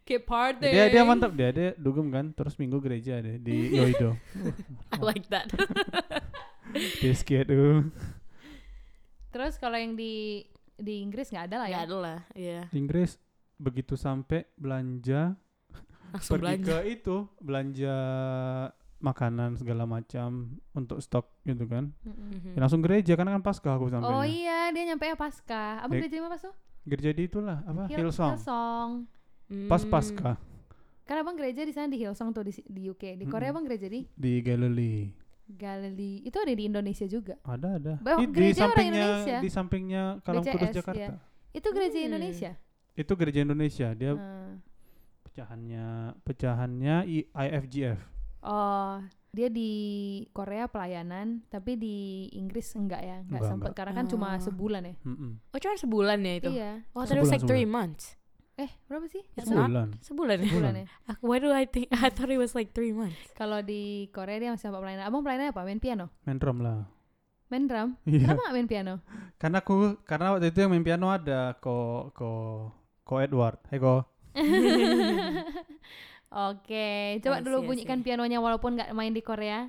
[0.02, 0.68] Kayak party.
[0.68, 4.12] dia dia mantap dia dia dugem kan, terus minggu gereja deh di Yoido.
[4.90, 5.48] I like that.
[7.00, 7.88] Biscuit tuh.
[9.30, 11.78] Terus kalau yang di di Inggris nggak ada lah ya?
[11.82, 12.66] ada lah, iya.
[12.70, 13.16] Inggris
[13.54, 15.36] begitu sampai belanja
[16.10, 16.72] Langsung pergi belanja.
[16.72, 17.94] ke itu belanja
[19.00, 20.28] makanan segala macam
[20.70, 21.90] untuk stok gitu kan.
[22.02, 22.52] Mhm.
[22.52, 24.06] Ya, langsung gereja karena kan pasca aku sampai.
[24.06, 25.80] Oh iya, dia nyampe ya pasca.
[25.80, 26.54] Abang Di- gereja di mana pas tuh?
[26.82, 27.82] Gereja di itulah apa?
[27.86, 28.36] Hill- Hillsong.
[28.36, 28.90] Hillsong.
[29.66, 29.90] Pas Hmm.
[29.90, 30.32] pasca
[31.02, 33.18] Karena abang gereja di sana di Hillsong tuh di, di UK.
[33.18, 33.52] Di Korea Mm-mm.
[33.52, 35.10] abang gereja di di Galilee.
[35.50, 36.22] Galilee.
[36.22, 37.34] Itu ada di Indonesia juga.
[37.42, 37.92] Ada ada.
[37.98, 39.38] Bah, di orang sampingnya Indonesia.
[39.40, 40.76] di sampingnya Kalam BCS, Kudus ya.
[40.76, 41.12] Jakarta.
[41.50, 42.06] Itu gereja Hmm.
[42.06, 42.50] Indonesia.
[42.94, 43.88] Itu gereja Indonesia.
[43.92, 44.62] Dia Hmm.
[45.24, 45.84] pecahannya
[46.22, 47.98] pecahannya I- IFGF.
[48.40, 48.98] Oh,
[49.31, 49.70] dia di
[50.33, 51.96] Korea pelayanan, tapi di
[52.33, 53.18] Inggris enggak ya?
[53.20, 53.76] Enggak Enggak, sempet enggak.
[53.79, 54.40] karena kan cuma Oh.
[54.40, 54.94] sebulan ya.
[55.05, 55.33] Mm-mm.
[55.50, 56.50] Oh cuma sebulan ya itu?
[56.50, 56.72] Iya.
[56.90, 58.05] Oh was Sebulan, like three months.
[58.57, 59.24] Eh, berapa sih?
[59.33, 59.96] Satu not.
[60.05, 60.37] Sebulan.
[60.44, 60.85] Sebulan ya?
[60.85, 60.87] ya.
[61.09, 63.16] Aku why do I think I thought it was like three months.
[63.33, 65.05] Kalau di Korea dia masih sampai pelayanan.
[65.09, 65.64] Abang pelayanan apa?
[65.64, 66.12] Main piano?
[66.24, 66.85] Main drum lah.
[67.48, 67.88] Main drum?
[68.05, 68.24] Iya.
[68.29, 68.94] Kenapa main piano?
[69.37, 72.31] Karena aku karena waktu itu yang main piano ada ko ko
[73.03, 73.59] ko Edward.
[73.68, 74.05] Hai ko.
[76.30, 78.06] Oke, coba dulu bunyikan see.
[78.06, 79.66] pianonya walaupun nggak main di Korea.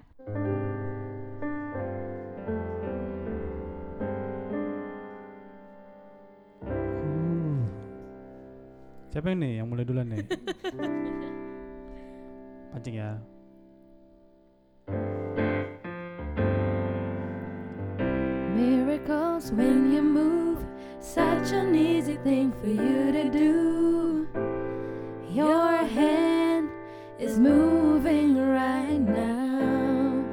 [6.61, 7.65] Uh.
[9.09, 10.21] Siapa yang nih yang mulai duluan nih?
[12.77, 13.17] Pancing ya.
[18.53, 20.61] Miracles when you move,
[21.01, 23.57] such an easy thing for you to do.
[25.33, 26.30] Your hand
[27.21, 30.25] is moving right now.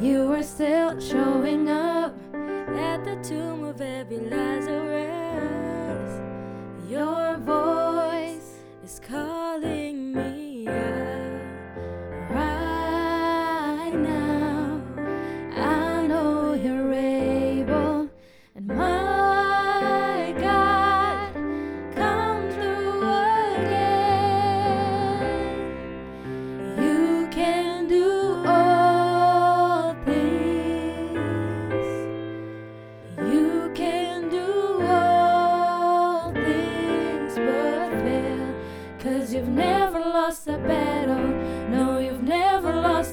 [0.00, 6.20] You are still showing up at the tomb of every Lazarus.
[6.90, 9.31] Your voice is calling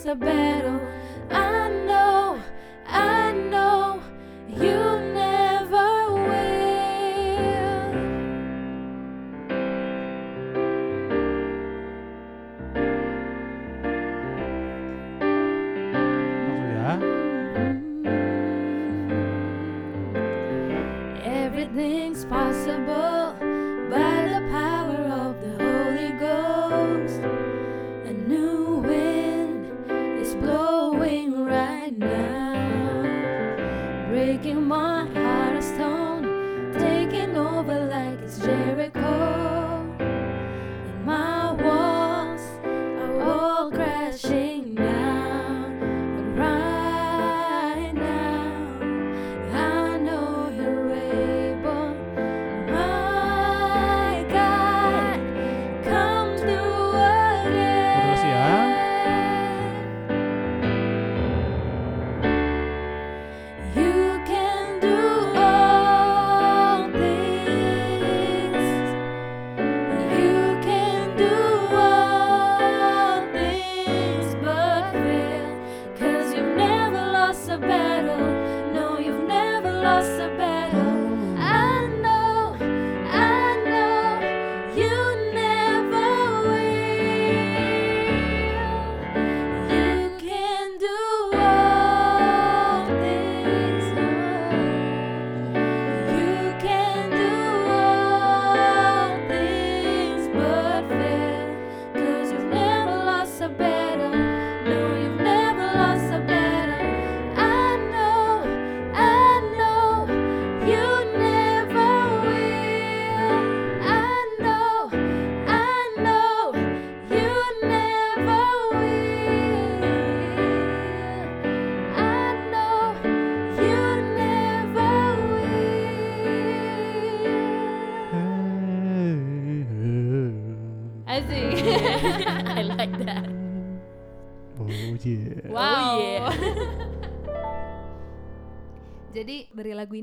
[0.10, 0.69] a battle.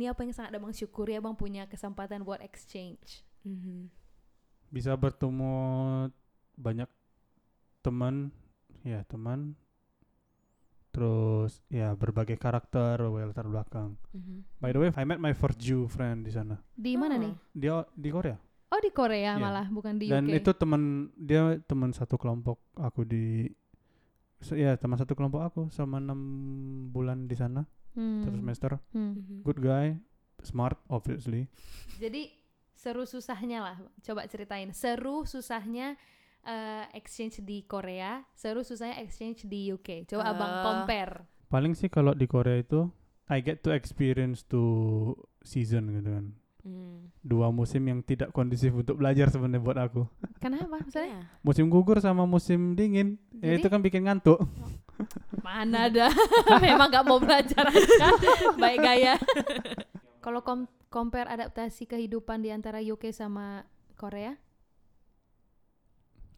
[0.07, 3.27] Ini apa yang sangat abang syukuri abang punya kesempatan buat exchange.
[3.43, 3.91] Mhm.
[4.71, 6.07] Bisa bertemu
[6.55, 6.87] banyak
[7.83, 8.31] teman,
[8.81, 9.59] ya teman.
[10.95, 13.91] Terus ya berbagai karakter, berbagai latar belakang.
[14.15, 14.63] Mhm.
[14.63, 16.57] By the way, I met my first Jew friend di sana.
[16.73, 17.23] Di mana Oh.
[17.27, 17.35] nih?
[17.53, 18.39] Dia di Korea.
[18.67, 19.43] Oh di Korea Iya.
[19.43, 20.39] malah bukan di Dan UK.
[20.39, 20.83] itu teman
[21.15, 23.47] dia teman satu kelompok aku di
[24.39, 26.21] se- ya teman satu kelompok aku selama enam
[26.89, 28.21] bulan di sana Hmm.
[28.23, 28.71] satu semester.
[28.91, 29.17] Hmm.
[29.17, 29.37] Mhm.
[29.43, 29.97] Good guy,
[30.41, 31.49] smart obviously.
[31.97, 32.29] Jadi
[32.73, 33.77] seru susahnya lah.
[34.01, 35.97] Coba ceritain seru susahnya
[36.43, 40.07] eh, exchange di Korea, seru susahnya exchange di UK.
[40.07, 40.63] Coba abang Ah.
[40.63, 41.27] compare.
[41.49, 42.87] Paling sih kalau di Korea itu
[43.27, 46.27] I get to experience two season gitu kan.
[46.67, 47.15] Hmm.
[47.23, 50.03] Dua musim yang tidak kondusif untuk belajar sebenarnya buat aku.
[50.43, 50.83] Kenapa?
[50.83, 51.23] Misalnya Iya.
[51.47, 54.43] Musim gugur sama musim dingin, ya itu kan bikin ngantuk.
[55.47, 56.11] mana ada?
[56.65, 58.07] Memang gak mau belajar aja.
[58.59, 59.15] Baik gaya.
[60.19, 63.63] Kalau kom- compare adaptasi kehidupan di antara UK sama
[63.95, 64.35] Korea,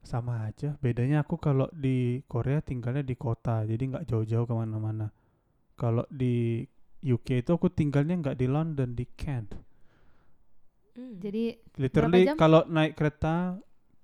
[0.02, 0.72] Sama aja.
[0.80, 5.12] Bedanya aku kalau di Korea tinggalnya di kota, jadi nggak jauh-jauh ke mana-mana.
[5.76, 6.64] Kalau di
[7.04, 9.52] UK itu aku tinggalnya nggak di London, di Kent.
[10.98, 11.14] Hmm.
[11.16, 13.54] jadi Literally kalau naik kereta,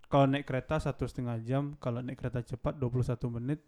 [0.06, 3.02] kalau naik kereta satu setengah jam, kalau naik kereta cepat 21
[3.32, 3.58] menit,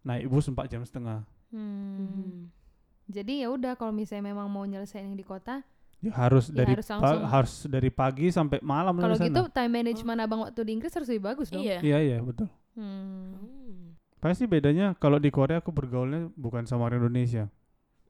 [0.00, 1.26] naik bus 4 jam setengah.
[1.50, 2.46] hmm,
[3.06, 5.66] jadi ya udah kalau misalnya memang mau nyelesain yang di kota,
[5.98, 9.22] Ya harus Ya, dari harus pa- harus dari pagi sampai malam kalau sana.
[9.24, 11.62] gitu time management abang waktu di Inggris harus lebih bagus dong.
[11.62, 11.78] Iya.
[11.78, 12.50] Iya iya betul.
[12.74, 13.94] Hmm.
[14.18, 17.46] Pasti bedanya kalau di Korea aku bergaulnya bukan sama orang Indonesia.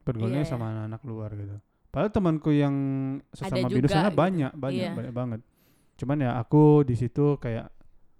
[0.01, 0.49] Bergaulnya Iya.
[0.51, 1.57] sama anak-anak luar gitu.
[1.93, 2.73] Padahal temanku yang
[3.29, 4.17] sesama bidus sana gitu.
[4.17, 4.91] banyak, banyak, Iya.
[4.91, 5.39] banyak banget.
[5.93, 7.69] Cuman ya aku di situ kayak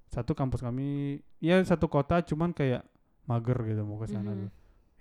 [0.05, 2.85] satu kampus kami ya satu kota cuman kayak
[3.25, 4.39] mager gitu mau ke sana Mhm.
[4.39, 4.51] tuh.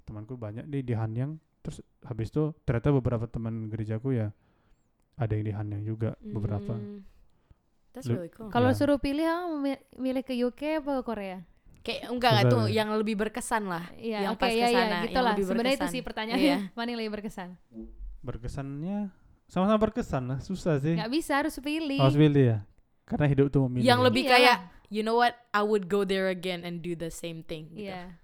[0.03, 4.33] Temanku banyak di di Hanyang terus habis itu ternyata beberapa teman gerejaku ya
[5.15, 6.73] ada yang di Hanyang juga beberapa.
[6.73, 7.05] Hmm.
[7.93, 8.49] That's really cool.
[8.49, 8.79] Kalau Iya.
[8.79, 11.39] suruh pilih mi- milih ke UK apa ke Korea?
[11.83, 12.73] Kayak enggak enggak tuh ya.
[12.73, 13.85] yang lebih berkesan lah.
[13.95, 15.35] Iya, Yang oke pas ya ke sana, ya, yang gitu lah.
[15.35, 15.93] lebih Sebenarnya itu berkesan.
[15.93, 16.41] sih pertanyaannya.
[16.49, 16.59] Iya.
[16.79, 17.49] Mana yang lebih berkesan?
[18.23, 19.11] Berkesannya
[19.47, 20.97] sama-sama berkesan lah, susah sih.
[20.97, 22.01] Nggak bisa harus pilih.
[22.01, 22.59] Harus pilih ya.
[23.05, 23.85] Karena hidup tuh memilih.
[23.85, 24.05] Yang ya.
[24.09, 24.33] lebih Iyalah.
[24.39, 24.57] kayak
[24.89, 25.35] you know what?
[25.53, 27.69] I would go there again and do the same thing.
[27.75, 27.91] Gitu.
[27.91, 28.17] Iya.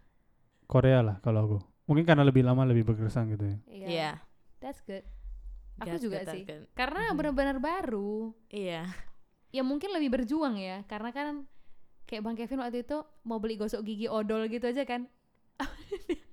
[0.64, 1.58] Korea lah kalau aku.
[1.84, 3.56] Mungkin karena lebih lama lebih berkesan gitu ya.
[3.66, 3.86] Iya.
[3.88, 4.10] Iya.
[4.60, 5.04] That's good.
[5.78, 6.42] Aku That's juga good, sih.
[6.44, 6.62] good.
[6.74, 7.16] Karena Mhm.
[7.16, 8.32] benar-benar baru.
[8.48, 8.88] Iya.
[9.48, 10.84] Ya mungkin lebih berjuang ya.
[10.84, 11.46] Karena kan
[12.04, 15.08] kayak Bang Kevin waktu itu mau beli gosok gigi odol gitu aja kan.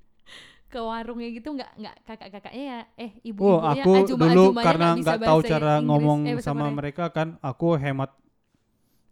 [0.76, 5.20] ke warungnya gitu nggak nggak kakak-kakaknya ya eh Oh, ibu-ibunya aku ajuma- dulu karena nggak
[5.24, 6.76] tahu cara Inggris, ngomong eh, sama Korea.
[6.76, 8.12] mereka kan, aku hemat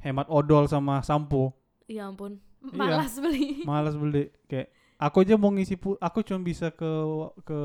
[0.04, 1.56] hemat odol sama sampo.
[1.88, 2.44] Ya ampun.
[2.64, 4.28] malas beli Malas beli.
[4.48, 6.88] Kayak aku aja mau ngisi pul aku cuma bisa ke
[7.44, 7.60] ke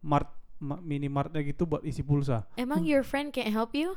[0.00, 2.44] mart ma- minimartnya gitu buat isi pulsa.
[2.56, 3.96] Emang your friend can't help you?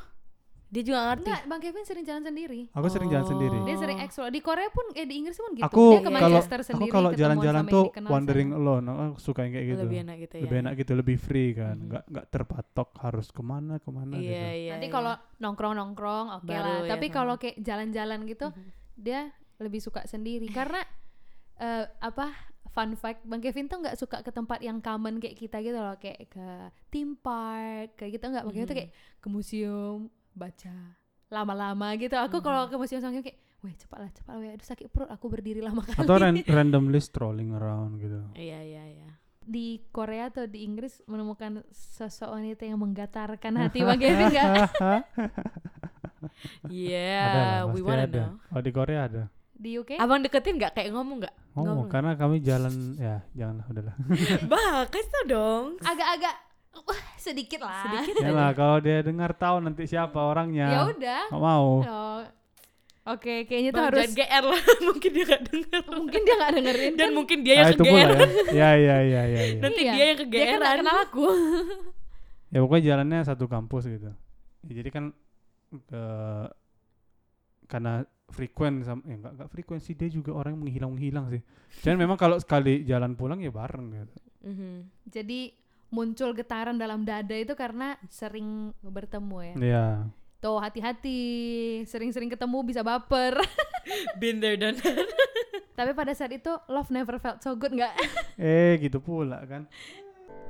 [0.71, 1.27] Dia juga ngerti.
[1.27, 2.61] Enggak, Bang Kevin sering jalan sendiri.
[2.71, 3.57] Aku sering jalan sendiri.
[3.61, 3.81] Dia Oh.
[3.83, 4.31] sering explore.
[4.31, 5.67] Di Korea pun, eh di Inggris pun gitu.
[5.67, 6.87] Aku dia ke kalau Manchester aku sendiri.
[6.89, 8.59] kalau ketemuan jalan-jalan sama tuh wandering sana.
[8.63, 8.85] alone.
[8.87, 9.83] Aku suka yang kayak gitu.
[9.83, 10.41] Lebih enak gitu ya.
[10.41, 11.75] Lebih enak gitu, lebih free kan.
[11.75, 11.85] Mhm.
[11.85, 14.47] Nggak nggak terpatok harus ke mana ke mana Iya, gitu.
[14.57, 14.71] iya.
[14.71, 14.93] Nanti iya.
[14.93, 16.79] kalau nongkrong-nongkrong oke Baru lah.
[16.79, 17.15] ya Tapi sama.
[17.15, 18.69] kalau kayak jalan-jalan gitu, Mhm.
[18.95, 19.19] dia
[19.57, 20.47] lebih suka sendiri.
[20.47, 20.79] Karena
[21.59, 22.31] eh, apa
[22.69, 25.93] fun fact Bang Kevin tuh nggak suka ke tempat yang common kayak kita gitu loh
[25.93, 26.47] kayak ke
[26.87, 28.81] theme park kayak gitu nggak Bang Kevin tuh Mhm.
[28.81, 30.73] kayak ke museum baca
[31.27, 32.43] lama-lama gitu aku Mhm.
[32.43, 35.59] kalau ke museum sama Kevin kayak weh cepatlah cepatlah weh aduh sakit perut aku berdiri
[35.59, 38.19] lama kali Atau ran randomly strolling around gitu.
[38.33, 39.09] Iya, iya, iya.
[39.41, 44.47] di Korea atau di Inggris menemukan sosok wanita yang menggatarkan hati Bang Kevin nggak
[46.63, 47.25] Yeah, Iya,
[47.65, 48.21] we pasti wanna ada.
[48.29, 48.33] know.
[48.49, 49.23] Oh di Korea ada.
[49.53, 51.35] di UK Abang deketin nggak kayak ngomong nggak?
[51.53, 51.85] Oh, Ngomong.
[51.87, 53.95] karena kami jalan ya janganlah udahlah.
[54.51, 55.65] bah, kasih tau dong.
[55.79, 56.35] agak-agak
[56.79, 60.67] wah sedikit lah Sedikit ya lah kalau dia dengar tahu nanti siapa ya orangnya.
[60.89, 61.67] udah Nggak mau.
[61.85, 62.21] Oh.
[63.01, 64.61] Oke, kayaknya tuh Bang, harus GR lah.
[64.87, 65.83] mungkin dia gak denger.
[65.89, 67.11] mungkin dia nggak dengerin Dan kan?
[67.17, 68.19] mungkin dia yang itu pula kegeeran.
[68.21, 68.29] ya.
[68.61, 69.41] Ya ya ya ya.
[69.41, 69.41] ya.
[69.57, 69.91] Nanti Iya.
[69.91, 70.59] dia yang dia kan kegeeran.
[70.59, 71.25] nggak kenal aku.
[72.47, 74.09] ya pokoknya jalannya satu kampus gitu.
[74.61, 75.03] Ya, jadi kan
[75.89, 76.03] ke
[77.65, 77.93] karena
[78.29, 81.41] frekuen sama ya enggak enggak frekuensi dia juga orang yang menghilang menghilang sih.
[81.81, 84.15] Dan memang kalau sekali jalan pulang ya bareng gitu.
[84.45, 84.71] Mhm.
[85.09, 85.39] Jadi
[85.91, 89.55] muncul getaran dalam dada itu karena sering bertemu ya.
[89.59, 89.87] Iya.
[90.41, 91.21] Tuh hati-hati,
[91.85, 93.37] sering-sering ketemu bisa baper.
[94.23, 95.05] Been there done that.
[95.77, 97.93] Tapi pada saat itu love never felt so good nggak?
[98.41, 99.69] Eh gitu pula kan.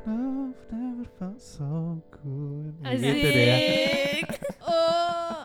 [0.07, 2.73] Love never felt so good.
[2.85, 3.55] Ya, Gitu deh ya.
[3.57, 4.27] Asik.
[4.63, 5.40] oh.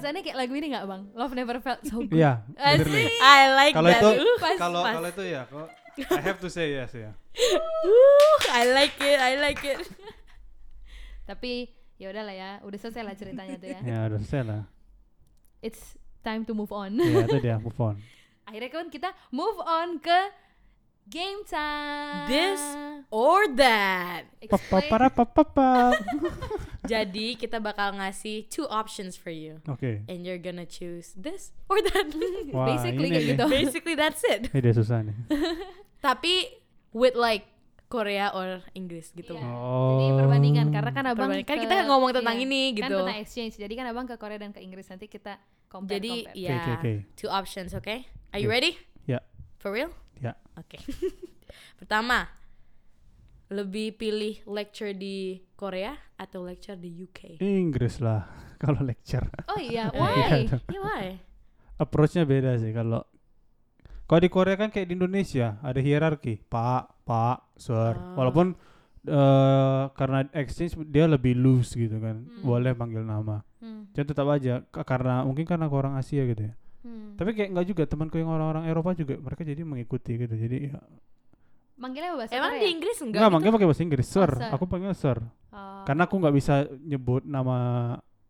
[0.00, 1.02] Perasaannya kayak lagu ini nggak bang?
[1.12, 2.16] Love never felt so good.
[2.16, 2.40] Iya.
[2.56, 3.08] Asik.
[3.20, 4.00] I like Kalau that.
[4.00, 4.10] itu
[4.40, 5.68] Uh, kalau kalau itu ya, kok
[6.00, 7.12] I have to say yes ya.
[7.12, 9.84] uh, I like it, I like it.
[11.28, 11.68] Tapi
[12.00, 13.80] ya udahlah ya, udah selesai lah ceritanya tuh ya.
[13.84, 14.62] Ya udah selesai lah.
[15.60, 16.96] It's time to move on.
[16.96, 18.00] Ya itu dia move on.
[18.48, 20.18] Akhirnya kan kita move on ke
[21.08, 22.28] game time.
[22.28, 22.60] This
[23.08, 24.28] or that.
[24.46, 24.90] Pap pap Explain.
[24.90, 25.94] para pap pap pap.
[26.92, 29.60] Jadi kita bakal ngasih two options for you.
[29.64, 30.02] Oke.
[30.06, 32.06] And you're gonna choose this or that.
[32.56, 33.44] Wah, Basically ini kayak gitu.
[33.46, 34.48] Basically that's it.
[34.50, 35.16] Ini susah nih.
[36.06, 36.48] Tapi
[36.90, 37.46] with like
[37.90, 39.34] Korea or Inggris gitu.
[39.34, 39.42] Iya.
[39.50, 39.98] Oh.
[39.98, 41.30] Jadi perbandingan karena kan abang.
[41.42, 42.96] Kan ke- kita ngomong tentang iya, ini Kan gitu.
[43.02, 43.54] tentang exchange.
[43.58, 45.36] Jadi kan abang ke Korea dan ke Inggris nanti kita
[45.66, 46.38] compare Jadi compare.
[46.38, 46.92] ya oke, oke.
[47.18, 48.06] two options, okay?
[48.30, 48.56] Are you Oke.
[48.62, 48.72] ready?
[49.10, 49.18] Ya.
[49.58, 49.90] For real?
[50.20, 50.36] Ya.
[50.54, 50.76] Oke.
[51.80, 52.28] Pertama,
[53.50, 57.42] lebih pilih lecture di Korea atau lecture di UK?
[57.42, 58.28] Inggris lah
[58.62, 59.26] kalau lecture.
[59.50, 60.46] Oh iya, why?
[60.46, 60.60] Iya.
[60.70, 61.04] Yeah, why?
[61.76, 63.02] Approach-nya beda sih kalau
[64.04, 67.94] kalau di Korea kan kayak di Indonesia ada hierarki, Pak, Pak, Sir.
[67.94, 68.14] Ah.
[68.18, 68.58] Walaupun
[69.06, 72.26] eh, karena exchange dia lebih loose gitu kan.
[72.26, 72.42] Hmm.
[72.42, 73.40] Boleh panggil nama.
[73.62, 76.54] Hmm, Jadi tetap aja ka- karena mungkin karena aku orang Asia gitu ya.
[76.82, 77.16] Hmm.
[77.16, 80.34] Tapi kayak enggak juga temanku yang orang-orang Eropa juga mereka jadi mengikuti gitu.
[80.34, 80.80] Jadi ya
[81.80, 82.60] Manggilnya bahasa Emang Korea?
[82.60, 83.08] di Inggris enggak?
[83.08, 83.34] enggak, gitu?
[83.34, 84.30] makanya pakai bahasa Inggris, Sir.
[84.36, 84.50] sir.
[84.52, 85.16] Aku panggil Sir.
[85.48, 85.82] Oh.
[85.88, 87.56] Karena aku nggak bisa nyebut nama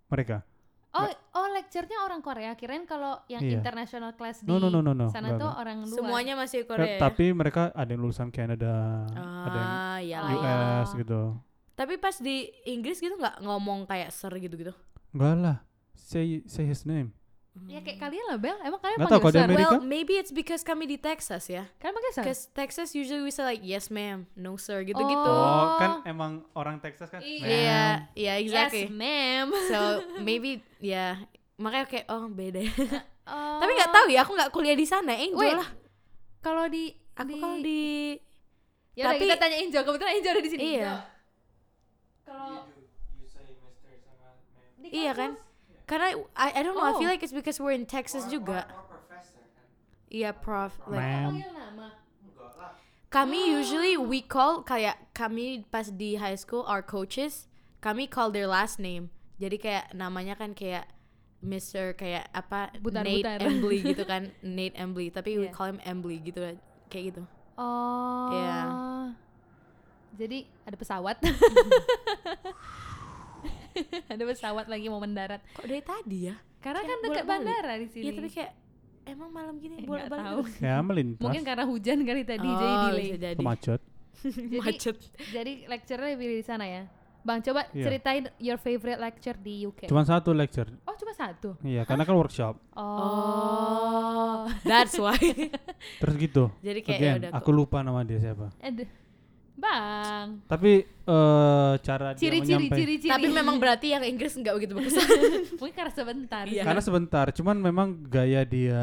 [0.06, 0.46] mereka.
[0.90, 2.54] Oh, oh lecture-nya orang Korea.
[2.54, 3.58] Kirain kalau yang Iya.
[3.58, 5.06] international class di No, no, no, no, no.
[5.06, 5.62] sana Enggak, tuh enggak.
[5.62, 5.96] orang luar.
[5.98, 6.94] Semuanya masih Korea.
[6.94, 6.98] ya?
[6.98, 8.74] Tapi mereka ada yang lulusan Canada,
[9.10, 10.26] ada yang ah, ya Oh.
[10.26, 10.54] lah ya.
[10.82, 11.20] US gitu.
[11.74, 12.36] Tapi pas di
[12.66, 14.74] Inggris gitu nggak ngomong kayak sir gitu-gitu.
[15.10, 15.56] Enggak lah.
[15.94, 17.14] Say say his name.
[17.66, 18.54] Ya kayak kalian lah Bel.
[18.62, 19.50] Emang kalian Nggak panggil sir?
[19.50, 21.66] Well, maybe it's because kami di Texas ya.
[21.82, 22.22] Kalian panggil sir?
[22.22, 25.30] Because Texas usually we say like yes ma'am, no sir gitu-gitu.
[25.30, 25.74] Oh.
[25.78, 27.18] kan emang orang Texas kan.
[27.18, 27.46] Iya.
[27.46, 27.82] Iya,
[28.14, 28.86] iya Yes, exactly.
[28.90, 29.50] ma'am.
[29.66, 29.78] So
[30.22, 31.18] maybe ya
[31.58, 32.62] makanya kayak oh beda.
[33.30, 33.62] Oh.
[33.62, 35.14] Tapi nggak tahu ya, aku nggak kuliah di sana.
[35.14, 35.68] Angel Wait, lah.
[36.42, 37.82] Kalau di Aku di, kalau di
[38.98, 39.78] Ya tapi- kita tanya Injo.
[39.86, 40.62] Kebetulan Injo ada di sini.
[40.74, 40.92] Iya.
[42.26, 42.66] Kalau
[44.90, 45.38] Iya kan?
[45.90, 47.12] Karena I, I don't know, I feel Oh.
[47.12, 48.70] like it's because we're in Texas juga.
[50.06, 50.70] Iya, prof.
[50.86, 51.34] Like, Ma'am.
[53.10, 57.50] Kami usually we call kayak kami pas di high school our coaches,
[57.82, 59.10] kami call their last name.
[59.42, 60.86] Jadi kayak namanya kan kayak
[61.42, 61.98] Mr.
[61.98, 63.40] kayak apa Butar-butar.
[63.42, 65.54] Nate Embley gitu kan, Nate Embley, tapi we Iya.
[65.54, 66.38] call him Embley gitu
[66.86, 67.22] kayak gitu.
[67.58, 68.30] Oh.
[68.30, 68.58] Iya.
[70.14, 71.16] Jadi ada pesawat.
[74.12, 75.40] ada pesawat lagi mau mendarat.
[75.52, 76.36] Kok dari tadi ya?
[76.58, 78.04] Karena Kayak kan dekat bandara di sini.
[78.04, 78.52] Iya, tapi kayak
[79.06, 80.26] emang malam gini Eh, bolak nggak balik.
[80.26, 80.40] tahu.
[80.66, 81.22] Ya melintas.
[81.22, 83.02] Mungkin karena hujan kali tadi oh, jadi delay.
[83.02, 83.40] bisa jadi.
[83.40, 83.80] Macet.
[84.20, 84.96] Jadi, Macet.
[85.32, 86.84] jadi lecture-nya pilih di sana ya.
[87.20, 87.84] Bang, coba Iya.
[87.84, 89.88] ceritain your favorite lecture di UK.
[89.88, 90.68] Cuma satu lecture.
[90.84, 91.56] oh, cuma satu.
[91.60, 92.56] Iya, karena kan workshop.
[92.74, 94.44] Oh.
[94.62, 95.16] That's why.
[95.96, 96.48] Terus gitu.
[96.60, 98.52] jadi kayak Again, ya udah aku lupa nama dia siapa.
[98.60, 98.88] Aduh.
[99.60, 100.40] Bang.
[100.46, 103.12] Tapi eh cara dia Ciri-ciri menyampai- ciri-ciri.
[103.12, 104.96] Tapi memang berarti yang Inggris nggak begitu bagus.
[105.60, 106.44] mungkin karena sebentar.
[106.44, 106.64] Iya.
[106.64, 108.82] Karena sebentar, cuman memang gaya dia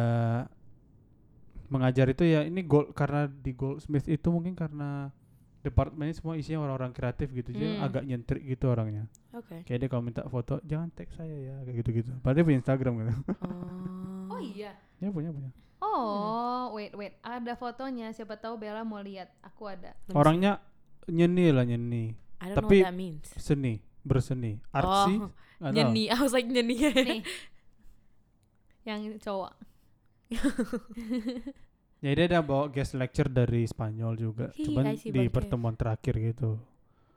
[1.68, 5.12] mengajar itu ya ini gold karena di Goldsmith itu mungkin karena
[5.60, 7.84] departemennya semua isinya orang-orang kreatif gitu, jadi Hmm.
[7.84, 9.04] agak nyentrik gitu orangnya.
[9.36, 9.68] Oke.
[9.68, 12.12] Kayak dia kalau minta foto, jangan tag saya ya, kayak gitu-gitu.
[12.24, 13.12] Padahal dia punya Instagram gitu.
[14.32, 14.72] Oh iya.
[14.98, 15.52] ya punya punya.
[15.88, 18.12] Oh, wait wait, ada fotonya.
[18.12, 19.32] Siapa tahu Bella mau lihat.
[19.40, 19.96] Aku ada.
[20.12, 20.60] Orangnya
[21.08, 23.28] nyeni lah nyeni, I don't tapi- know what that means.
[23.40, 25.16] seni, berseni, artsy.
[25.24, 25.32] Oh,
[25.64, 26.12] nyeni.
[26.12, 26.76] I was like nyeni.
[26.76, 27.22] Nih.
[28.88, 29.54] Yang cowok.
[31.98, 35.34] Ya dia ada bawa guest lecture dari Spanyol juga, Hi, cuman di Bang.
[35.34, 36.62] pertemuan terakhir gitu.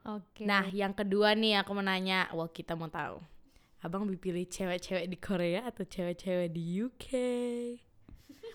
[0.01, 0.41] Oke.
[0.41, 3.21] Nah, yang kedua nih aku mau nanya, well kita mau tahu.
[3.85, 7.05] Abang lebih pilih cewek-cewek di Korea atau cewek-cewek di UK?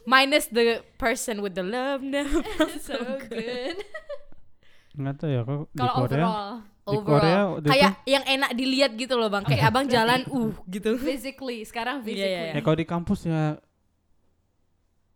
[0.04, 0.64] Minus the
[0.96, 3.76] person with the love never felt so good.
[4.92, 6.16] Nggak tahu ya kok di Kalau Korea.
[6.22, 6.52] overall,
[6.86, 7.04] Di Overall.
[7.58, 9.42] Korea Kayak yang enak dilihat gitu loh bang.
[9.42, 10.94] Kayak abang jalan uh gitu.
[11.02, 12.22] physically sekarang Iya, physically.
[12.24, 12.54] iya, tuh, iya.
[12.54, 13.42] ya kalau di kampus ya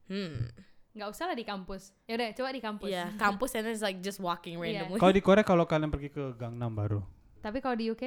[0.06, 0.50] Hmm.
[0.90, 1.94] Nggak usah lah di kampus.
[2.04, 2.90] Ya udah, coba di kampus.
[2.90, 4.82] Iya, kampus and then it's like just walking Iya.
[4.82, 4.98] randomly.
[4.98, 7.00] kalau di Korea kalau kalian pergi ke Gangnam baru.
[7.38, 8.04] Tapi kalau di UK,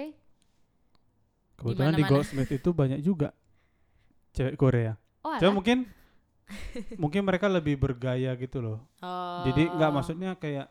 [1.55, 2.03] Kebetulan di.
[2.03, 3.31] Goldsmith itu banyak juga
[4.31, 4.99] cewek Korea.
[5.21, 5.87] oh Cuma mungkin
[7.01, 8.79] mungkin mereka lebih bergaya gitu loh.
[8.99, 9.43] Oh.
[9.47, 10.67] Jadi nggak maksudnya kayak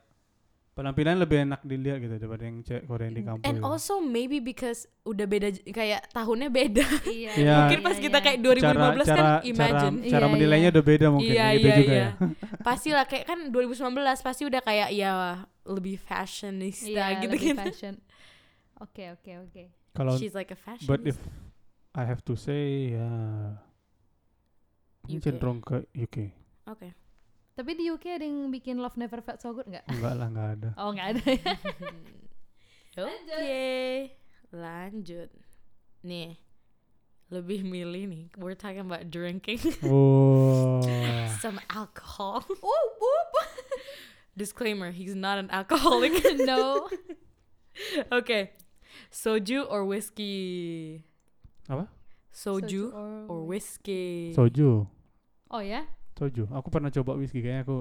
[0.73, 3.45] penampilan lebih enak dilihat gitu daripada yang cewek Korea yang di kampus.
[3.45, 3.69] And gitu.
[3.69, 6.87] also maybe because udah beda kayak tahunnya beda.
[7.05, 7.33] Iya.
[7.43, 7.57] Iya.
[7.65, 9.97] Mungkin pas kita kayak 2015 cara, kan cara, imagine.
[10.01, 10.75] Cara, cara Iya, menilainya iya.
[10.75, 12.01] udah beda mungkin Iya gitu iya juga iya.
[12.01, 12.11] ya.
[12.69, 15.13] pasti lah kayak kan 2019 pasti udah kayak ya
[15.69, 17.61] lebih fashionista Iya, gitu lebih gitu.
[17.61, 17.95] fashion.
[18.83, 19.63] Oke, oke, oke.
[19.95, 20.91] Kalau She's like a fashion.
[20.91, 21.15] but if
[21.95, 23.07] I have to say ya
[23.55, 23.72] ini
[25.09, 25.23] UK.
[25.23, 26.31] cenderung ke UK.
[26.69, 26.95] Oke.
[27.53, 29.85] Tapi di UK ada yang bikin Love Never Felt So Good nggak?
[29.91, 30.71] Enggak lah, enggak ada.
[30.81, 31.53] Oh nggak ada ya.
[33.09, 33.65] Oke.
[34.53, 35.31] Lanjut.
[36.03, 36.37] Nih.
[37.33, 38.25] Lebih milih nih.
[38.37, 40.85] We're talking about drinking Oh.
[41.41, 42.45] some alcohol.
[42.63, 43.31] Whoop, whoop.
[44.37, 46.13] Disclaimer, he's not an alcoholic.
[46.45, 46.89] no.
[48.13, 48.53] okay.
[49.13, 51.05] Soju or whiskey?
[51.69, 51.89] Apa?
[52.33, 52.83] Soju,
[53.29, 54.33] or whiskey?
[54.33, 54.89] Soju.
[55.49, 55.85] Oh ya?
[56.17, 56.49] Soju.
[56.49, 57.77] Aku pernah coba whisky kayaknya aku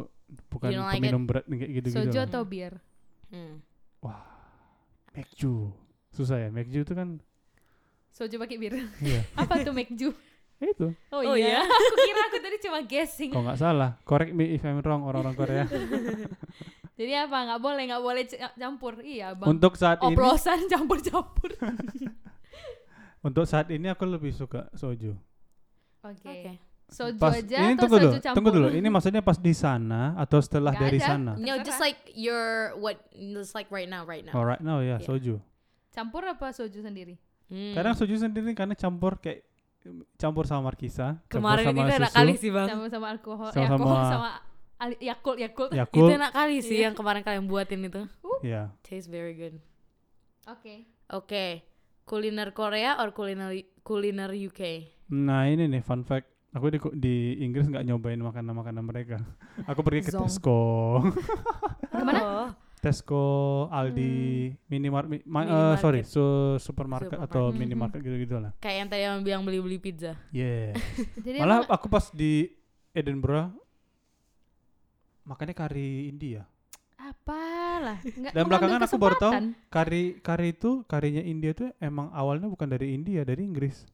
[0.51, 1.97] bukan You don't like peminum berat kayak gitu-gitu.
[1.97, 2.27] Soju lah.
[2.27, 2.73] atau bir?
[3.31, 3.63] Hmm.
[5.11, 5.71] Mekju.
[6.11, 6.49] Susah ya.
[6.51, 7.19] Mekju itu kan
[8.11, 8.75] Soju pakai bir.
[8.99, 9.23] iya.
[9.39, 10.11] Apa tuh Mekju?
[10.61, 10.93] itu.
[11.09, 11.57] Oh, Oh, iya.
[11.57, 11.61] iya?
[11.65, 13.33] aku kira aku tadi cuma guessing.
[13.33, 15.65] Kalau nggak salah, correct me if I'm wrong orang-orang Korea.
[17.01, 17.33] Jadi apa?
[17.49, 18.23] Nggak boleh, nggak boleh
[18.53, 18.93] campur.
[19.01, 19.47] Iya, bang.
[19.49, 21.57] untuk saat ini Oplosan campur-campur.
[23.21, 25.13] Untuk saat ini aku lebih suka soju.
[26.01, 26.25] Oke.
[26.25, 26.53] Oke.
[26.91, 28.35] Soju Pas aja ini atau tunggu soju dulu, campur?
[28.35, 28.67] tunggu dulu.
[28.75, 31.07] Ini maksudnya pas di sana atau setelah Nggak dari ada.
[31.07, 31.31] sana?
[31.39, 34.35] No, just like your what just like right now, right now.
[34.35, 35.07] Oh, right now ya Iya.
[35.07, 35.39] soju.
[35.89, 37.15] Campur apa soju sendiri?
[37.47, 37.71] Hmm.
[37.71, 39.47] Kadang soju sendiri karena campur kayak
[40.19, 42.67] campur sama markisa, campur kemarin sama itu enak susu, kali sih bang.
[42.67, 44.29] Sama sama alkohol, eh, Sama-sama- alkohol sama
[44.99, 45.71] Yakult, Yakult.
[45.71, 46.09] Yakult.
[46.09, 46.89] Itu enak kali sih Iya.
[46.89, 48.01] yang kemarin kalian buatin itu.
[48.43, 48.73] Ya.
[48.81, 49.61] Tastes very good.
[50.43, 50.89] Oke.
[51.07, 51.61] Oke,
[52.03, 54.61] kuliner Korea or kuliner kuliner UK?
[55.09, 56.27] Nah ini nih fun fact.
[56.51, 59.23] Aku di, di Inggris nggak nyobain makanan-makanan mereka.
[59.71, 60.27] Aku pergi ke Zong.
[60.27, 60.59] Tesco,
[61.91, 62.51] Ke mana?
[62.81, 63.23] Tesco,
[63.71, 65.79] Aldi, Minimart, mi, ma- eh, Minimarket.
[65.79, 67.59] sorry, su- supermarket atau Supermarket.
[67.61, 68.51] minimarket gitu-gitu lah.
[68.57, 70.17] kayak yang tadi yang bilang beli-beli pizza.
[70.33, 70.75] Yeah.
[71.25, 72.51] Jadi Malah aku pas di
[72.91, 73.53] Edinburgh
[75.23, 76.43] makannya kari India.
[77.81, 77.97] Apalah.
[78.05, 79.31] Nggak Dan belakangan aku baru tahu.
[79.67, 83.89] Kari kari itu karinya India tuh emang awalnya bukan dari India, dari Inggris.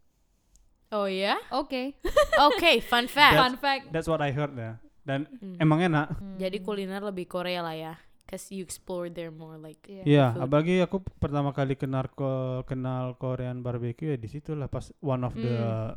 [0.87, 1.35] Oh ya?
[1.51, 1.95] Oke.
[2.39, 3.35] Oke, fun fact.
[3.35, 3.83] Fun fact.
[3.91, 4.79] That's what I heard ya.
[5.03, 5.55] Dan Hmm.
[5.57, 6.19] emang enak.
[6.19, 6.35] Hmm.
[6.35, 7.93] Jadi kuliner lebih Korea lah ya.
[8.27, 9.79] Cause you explore there more like.
[9.87, 10.03] Iya.
[10.03, 10.43] Iya, food.
[10.43, 15.23] apalagi aku pertama kali kenal ko, kenal Korean barbecue ya di situ lah pas one
[15.23, 15.95] of the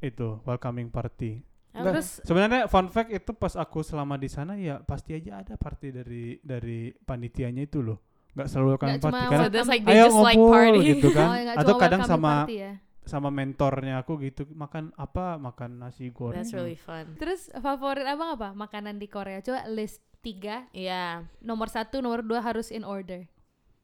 [0.00, 1.44] itu welcoming party.
[1.70, 5.54] Enggak, Terus Sebenarnya fun fact itu pas aku selama di sana ya pasti aja ada
[5.54, 7.98] party dari dari panitianya itu loh.
[8.34, 10.78] Nggak selalu welcoming nggak party karena like ayo just like ngumpul party.
[10.82, 11.26] gitu kan.
[11.26, 12.72] Oh, nggak Atau kadang sama party ya.
[13.06, 16.42] sama mentornya aku gitu makan apa makan nasi goreng.
[16.42, 17.14] That's really fun.
[17.18, 18.50] Terus favorit abang apa?
[18.50, 19.38] Makanan di Korea.
[19.38, 20.66] Coba list tiga.
[20.74, 21.26] Iya.
[21.38, 23.26] Nomor satu, nomor dua harus in order.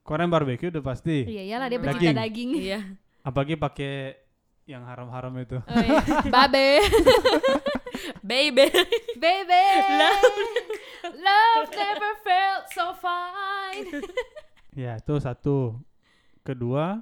[0.07, 1.27] Korean barbecue udah pasti.
[1.27, 1.91] Iya, iyalah dia Daging.
[1.91, 2.51] pecinta daging.
[2.55, 2.81] Iya.
[3.27, 3.95] Apalagi pakai
[4.67, 5.59] yang haram-haram itu.
[5.59, 6.03] Oh, iya.
[6.35, 6.79] Babe.
[8.27, 8.67] Baby.
[9.23, 9.65] Baby.
[11.07, 14.03] Love never felt so fine.
[14.77, 15.81] Ya, itu satu.
[16.45, 17.01] Kedua,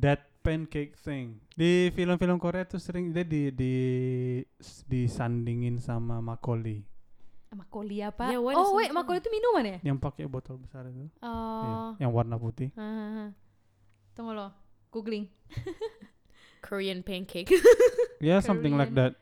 [0.00, 1.44] that pancake thing.
[1.52, 3.74] Di film-film Korea tuh sering dia di di
[4.88, 6.80] disandingin sama makoli
[7.56, 8.32] Makoli apa?
[8.32, 9.22] Yeah, is oh wait, makoli?
[9.22, 9.78] itu minuman ya?
[9.92, 11.08] yang pakai botol besar itu.
[11.24, 11.94] Oh.
[11.96, 12.68] yang warna putih.
[12.74, 13.30] Ah,
[14.12, 14.50] Tunggu lo,
[14.92, 15.28] googling.
[16.66, 17.52] Korean pancake.
[18.16, 19.12] Ya, something like that.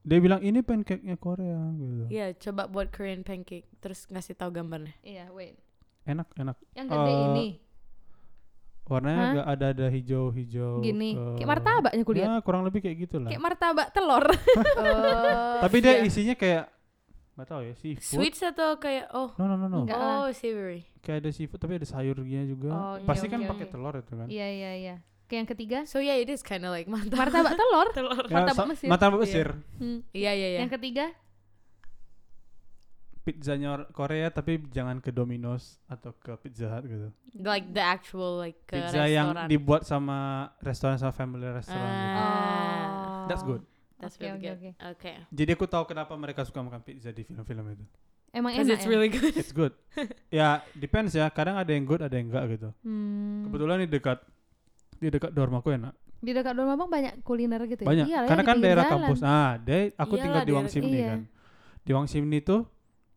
[0.00, 2.04] Dia bilang ini pancake-nya Korea gitu.
[2.08, 4.96] Iya, coba buat Korean pancake terus ngasih tahu gambarnya.
[5.00, 5.60] Iya, wait.
[6.02, 6.56] Enak, enak.
[6.72, 7.48] Yang gede Eh, ini,
[8.90, 9.30] Warnanya Hah?
[9.30, 10.82] agak ada-ada hijau-hijau.
[10.82, 11.14] gini.
[11.14, 12.26] eh, Kayak martabaknya kulihat.
[12.26, 13.30] Ya, kurang lebih kayak gitu lah.
[13.30, 14.24] Kayak martabak telur.
[15.62, 16.64] Tapi dia isinya kayak
[17.38, 18.04] nggak tahu ya, seafood.
[18.18, 19.78] Sweets atau kayak oh No, no, no, no.
[19.86, 20.82] Enggak oh savory.
[21.00, 22.68] Kayak ada seafood tapi ada sayurnya juga.
[22.68, 24.26] Oh, oke, Pasti kan oke, pakai telur itu kan.
[24.26, 24.94] Iya, iya, iya.
[25.30, 27.14] Kayak yang ketiga, So yeah, it is kind of like mantap.
[27.14, 27.86] martabak telur.
[27.94, 28.24] telur.
[28.26, 28.88] Ya, Martabak Mesir.
[28.90, 29.22] Martabak Iya.
[29.22, 29.48] Mesir.
[29.78, 29.98] Hmm.
[30.10, 30.58] Iya iya iya.
[30.66, 31.06] Yang ketiga,
[33.20, 37.08] Pizzanya or- Korea tapi jangan ke Domino's atau ke Pizza Hut gitu.
[37.36, 41.78] Like the actual like uh, Pizza yang dibuat sama restoran sama family restoran.
[41.84, 42.16] gitu.
[42.16, 42.26] Ah.
[42.26, 43.22] Oh.
[43.28, 43.62] That's good.
[44.00, 44.74] That's Oke, really oke, good.
[44.80, 44.96] oke.
[44.98, 45.14] Okay.
[45.30, 47.84] Jadi aku tahu kenapa mereka suka makan pizza di film-film itu.
[48.32, 48.90] Emang enak it's ya?
[48.90, 49.34] really good.
[49.36, 49.76] It's good.
[50.32, 51.28] ya depends ya.
[51.28, 52.72] Kadang ada yang good, ada yang enggak gitu.
[52.80, 53.44] Hmm.
[53.46, 54.24] Kebetulan di dekat
[55.00, 55.96] di dekat dorm aku enak.
[56.20, 57.88] Di dekat rumah bang banyak kuliner gitu ya?
[57.88, 58.06] Banyak.
[58.06, 58.92] Iyalah ya, Karena kan daerah jalan.
[59.00, 59.20] kampus.
[59.24, 61.08] Ah, deh aku Iyalah, tinggal di Wang Simni iya.
[61.08, 61.20] kan.
[61.80, 62.56] Di Wang Simni itu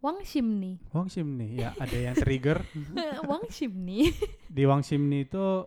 [0.04, 0.84] Wang Shimni.
[0.92, 2.60] Wang Simni ya ada yang trigger.
[3.32, 4.12] Wang Shimni.
[4.52, 5.64] di Wang Simni itu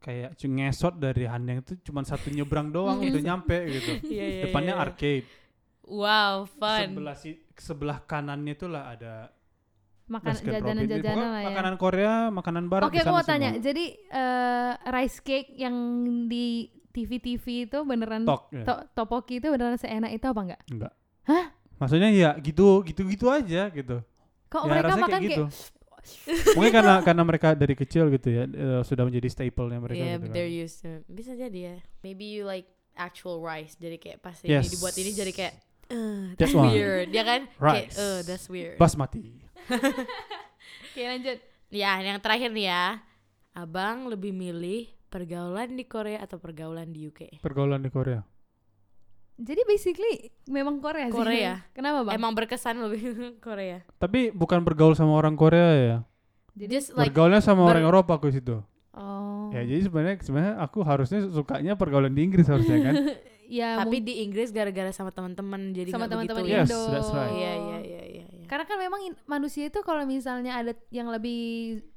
[0.00, 4.00] kayak ngesot dari Handeng itu cuma satu nyebrang doang udah nyampe gitu.
[4.16, 4.84] Iya, iya, Depannya iya.
[4.84, 5.28] arcade.
[5.84, 6.88] Wow, fun.
[6.88, 9.28] Sebelah si sebelah kanannya itulah ada
[10.06, 10.54] Makan basket Robin.
[10.54, 11.48] Jadi jajanan-jajanan lah ya.
[11.50, 13.50] Makanan Korea, makanan barat Oke, di aku mau tanya.
[13.54, 13.64] semua.
[13.66, 15.74] Jadi eh, rice cake yang
[16.30, 18.42] di TV-TV itu beneran Tok.
[18.54, 18.64] ya.
[18.64, 20.60] to- topoki itu beneran seenak itu apa enggak?
[20.70, 20.92] Enggak.
[21.26, 21.44] Hah?
[21.76, 24.00] Maksudnya ya gitu, gitu-gitu aja gitu.
[24.48, 25.44] Kok ya mereka makan kayak kayak, gitu.
[26.56, 30.30] Mungkin karena karena mereka dari kecil gitu ya eh, sudah menjadi staple-nya mereka yeah, gitu
[30.30, 30.34] kan.
[30.38, 31.02] they're used to.
[31.10, 31.76] Bisa jadi ya.
[32.06, 33.74] Maybe you like actual rice.
[33.76, 34.70] Jadi kayak pas Yes.
[34.70, 35.54] ini dibuat ini jadi kayak
[35.92, 37.12] uh, That's weird.
[37.12, 37.40] Ya kan?
[37.58, 37.98] Kayak, Rice.
[37.98, 38.78] uh, that's weird.
[38.80, 39.45] Basmati.
[39.68, 41.38] Oke, lanjut.
[41.68, 42.84] Ya, yang terakhir nih ya.
[43.52, 47.40] Abang lebih milih pergaulan di Korea atau pergaulan di UK?
[47.40, 48.20] Pergaulan di Korea.
[49.36, 51.16] Jadi basically memang Korea sih.
[51.16, 51.52] Korea.
[51.76, 52.14] Kenapa, Bang?
[52.16, 53.00] Emang berkesan lebih
[53.46, 53.84] Korea.
[53.96, 55.98] Tapi bukan bergaul sama orang Korea ya.
[56.56, 58.64] Jadi Just like Bergaulnya sama ber- orang Eropa aku situ.
[58.96, 59.52] oh.
[59.52, 62.94] Ya jadi sebenarnya sebenarnya aku harusnya sukanya pergaulan di Inggris harusnya kan.
[63.60, 66.64] ya tapi mung- di Inggris gara-gara sama teman-teman jadi sama teman-teman begitu ya.
[66.64, 66.80] Yes, Indo.
[66.96, 67.30] that's right.
[67.30, 67.95] Iya, iya, iya,
[68.46, 68.48] iya, iya.
[68.48, 71.42] Karena kan memang in- manusia itu kalau misalnya ada yang lebih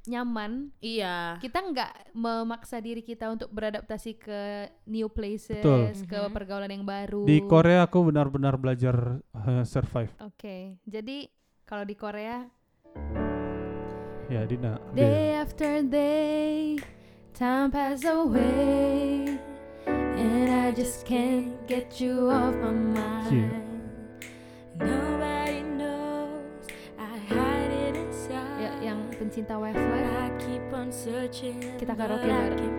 [0.04, 1.38] nyaman, Iya.
[1.38, 4.40] kita nggak memaksa diri kita untuk beradaptasi ke
[4.84, 5.94] new places, Betul.
[6.04, 6.32] ke Mhm.
[6.34, 7.22] pergaulan yang baru.
[7.22, 10.10] Di Korea aku benar-benar belajar eh, survive.
[10.20, 11.30] Oke, jadi
[11.62, 12.44] kalau di Korea
[14.26, 14.78] Ya Dina.
[14.92, 16.78] Day after day,
[17.32, 19.26] time pass away,
[20.14, 23.50] and I just can't get you off my mind.
[24.78, 25.19] Nobody
[29.30, 30.10] pencinta Westlife.
[31.78, 32.74] Kita karaoke bareng.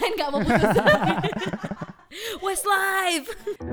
[0.00, 0.70] after night gak mau putus.
[2.44, 3.28] Westlife.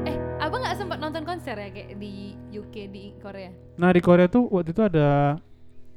[0.05, 3.49] eh, abang nggak sempat nonton konser ya kayak di UK di Korea?
[3.81, 5.39] Nah di Korea tuh waktu itu ada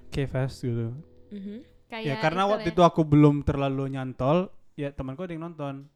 [0.09, 0.95] K-Fest gitu.
[1.35, 1.57] Mhm.
[1.91, 5.51] Kayak ya karena itu waktu lah itu aku belum terlalu nyantol, ya temanku ada yang
[5.51, 5.91] nonton.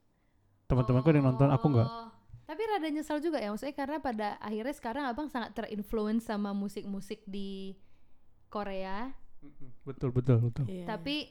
[0.66, 1.86] Teman-temanku ada yang nonton, aku enggak.
[1.88, 2.08] Oh.
[2.44, 7.22] Tapi rada nyesal juga ya, maksudnya karena pada akhirnya sekarang abang sangat terinfluence sama musik-musik
[7.24, 7.78] di
[8.50, 9.14] Korea,
[9.84, 10.64] Betul betul betul.
[10.68, 10.88] Iya.
[10.88, 11.28] tapi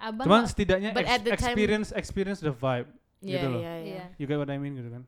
[0.00, 2.88] abang Cuman setidaknya But ex- at the time- experience experience the vibe.
[3.20, 3.60] Iya, gitu loh.
[3.60, 3.84] iya, iya.
[3.86, 4.04] Iya.
[4.16, 5.04] You get what I mean gitu kan?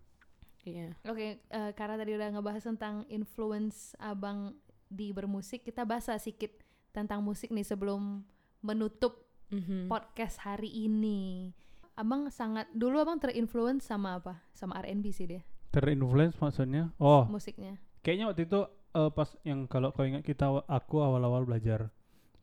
[0.62, 0.92] Iya.
[1.04, 4.52] Oke, eh, karena tadi udah ngebahas tentang influence abang
[4.86, 6.52] di bermusik, kita bahas sedikit
[6.90, 8.20] tentang musik nih sebelum
[8.60, 9.88] menutup Mhm.
[9.88, 11.50] podcast hari ini.
[11.92, 14.40] Abang sangat dulu abang terinfluence sama apa?
[14.52, 16.92] Sama R&B sih dia Terinfluence maksudnya?
[16.96, 17.80] Oh, musiknya.
[18.00, 18.60] kayaknya waktu itu
[18.92, 21.88] eh, pas yang kalau kau ingat kita aku awal-awal belajar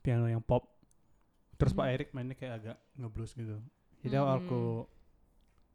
[0.00, 0.66] piano yang pop.
[1.60, 1.94] Terus Pak Mhm.
[1.94, 3.60] Erik mainnya kayak agak ngeblues gitu.
[4.00, 4.32] Jadi Mhm.
[4.40, 4.62] aku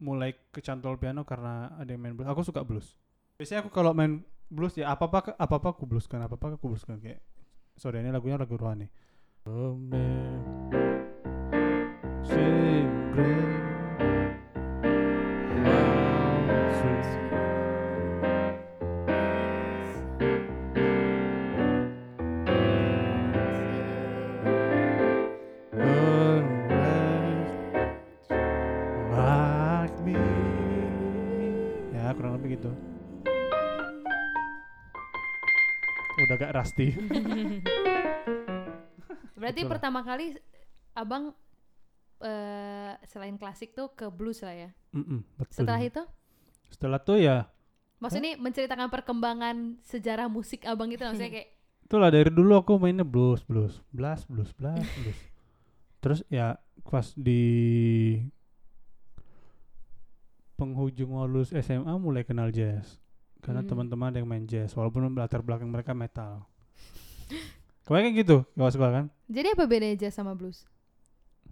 [0.01, 2.27] mulai kecantol piano karena ada yang main blues.
[2.27, 2.97] Aku suka blues.
[3.37, 6.73] Biasanya aku kalau main blues ya apa apa apa apa aku blueskan, apa apa aku
[6.73, 7.21] blueskan kayak
[7.77, 8.89] sorry ini lagunya lagu rohani.
[12.25, 13.45] Sing great.
[13.45, 13.54] Wow,
[36.35, 36.91] Udah gak rusty.
[39.39, 39.71] Berarti Betul lah.
[39.71, 40.35] pertama kali
[40.91, 41.31] abang
[42.19, 44.69] eh selain klasik tuh ke blues lah ya.
[44.91, 45.63] Mm-mm, betul.
[45.63, 46.03] Setelah itu,
[46.67, 47.47] Setelah tuh ya
[48.03, 51.49] maksudnya menceritakan perkembangan sejarah musik abang itu maksudnya kayak
[51.87, 55.19] itulah dari dulu aku mainnya blues blues blues blues blues blues
[56.03, 58.19] terus ya pas di
[60.59, 62.99] penghujung lulus SMA mulai kenal jazz
[63.45, 63.69] karena Hmm.
[63.69, 66.49] teman-teman ada yang main jazz walaupun latar belakang mereka metal
[67.85, 70.65] Kebanyakan gitu kalau sekolah kan Jadi apa bedanya jazz sama blues?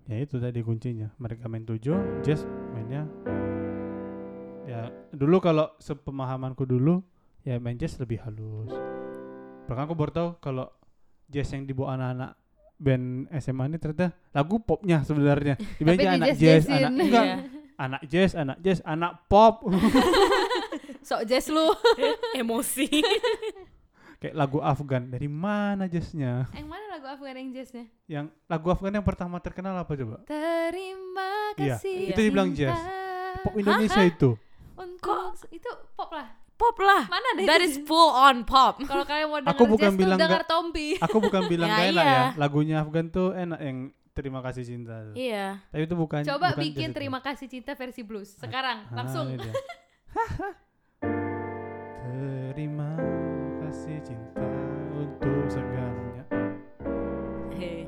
[0.04, 3.08] ya itu tadi kuncinya mereka main tujuh jazz mainnya
[4.64, 7.00] ya dulu kalau sepemahamanku dulu
[7.42, 8.68] ya main jazz lebih halus
[9.64, 10.68] bahkan aku baru tahu kalau
[11.26, 12.32] jazz yang dibawa anak-anak
[12.76, 16.84] band SMA ini ternyata lagu popnya sebenarnya dibanding anak jazz di-jazz-jazzin.
[16.84, 17.38] anak enggak Iya.
[17.76, 19.64] anak jazz anak jazz anak pop
[21.04, 21.68] Sok jazz lu.
[22.40, 22.88] Emosi.
[24.18, 27.92] kayak lagu Afgan dari mana jazznya yang mana lagu Afgan yang jazznya?
[28.08, 32.08] yang lagu Afgan yang pertama terkenal apa coba Terima Iya, kasih.
[32.10, 32.72] itu dibilang jazz.
[32.72, 34.32] cinta pop Indonesia itu
[34.74, 36.32] Untuk itu pop lah.
[36.56, 37.04] pop lah.
[37.06, 37.44] Mana deh?
[37.44, 38.80] That is full on pop.
[38.82, 40.88] Kalau kalian mau denger Aku bukan jazz bilang tuh dengar Tompi.
[40.98, 42.16] aku bukan bilang Ya, gak enak iya.
[42.16, 43.78] ya lagunya Afgan tuh enak yang
[44.10, 45.14] terima kasih cinta tuh.
[45.14, 45.60] Iya.
[45.68, 48.32] tapi itu bukan Coba bukan bikin terima kasih cinta versi blues.
[48.34, 49.36] Sekarang Ah, langsung.
[49.36, 49.52] dia.
[52.14, 52.94] terima
[53.62, 54.50] kasih cinta
[54.94, 56.26] untuk segalanya
[57.54, 57.86] Hey.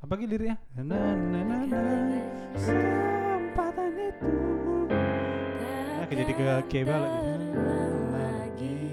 [0.00, 0.56] apa lagi liriknya?
[0.76, 1.82] Na na na na
[2.52, 4.32] kesempatan itu.
[6.04, 7.12] Kayak jadi ke K balik
[8.12, 8.84] lagi.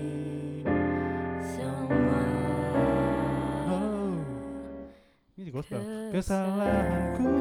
[3.67, 4.15] Oh.
[5.35, 5.83] Ini gospel.
[6.15, 7.31] kesalahanku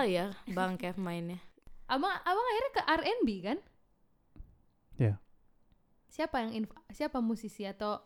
[0.00, 1.36] kali ya Bang Kev mainnya.
[1.84, 3.58] Abang abang akhirnya ke R&B kan?
[4.96, 5.14] Iya.
[6.08, 8.00] Siapa yang inv- siapa musisi atau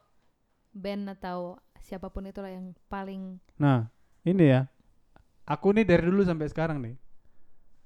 [0.75, 3.87] band atau siapa pun itulah yang paling Nah,
[4.27, 4.67] ini ya.
[5.47, 6.99] Aku nih dari dulu sampai sekarang nih.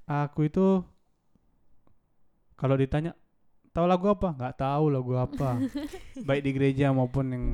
[0.09, 0.81] Aku itu
[2.57, 3.13] kalau ditanya
[3.73, 4.29] tahu lagu apa?
[4.35, 5.49] Nggak tahu lagu apa.
[6.29, 7.45] Baik di gereja maupun yang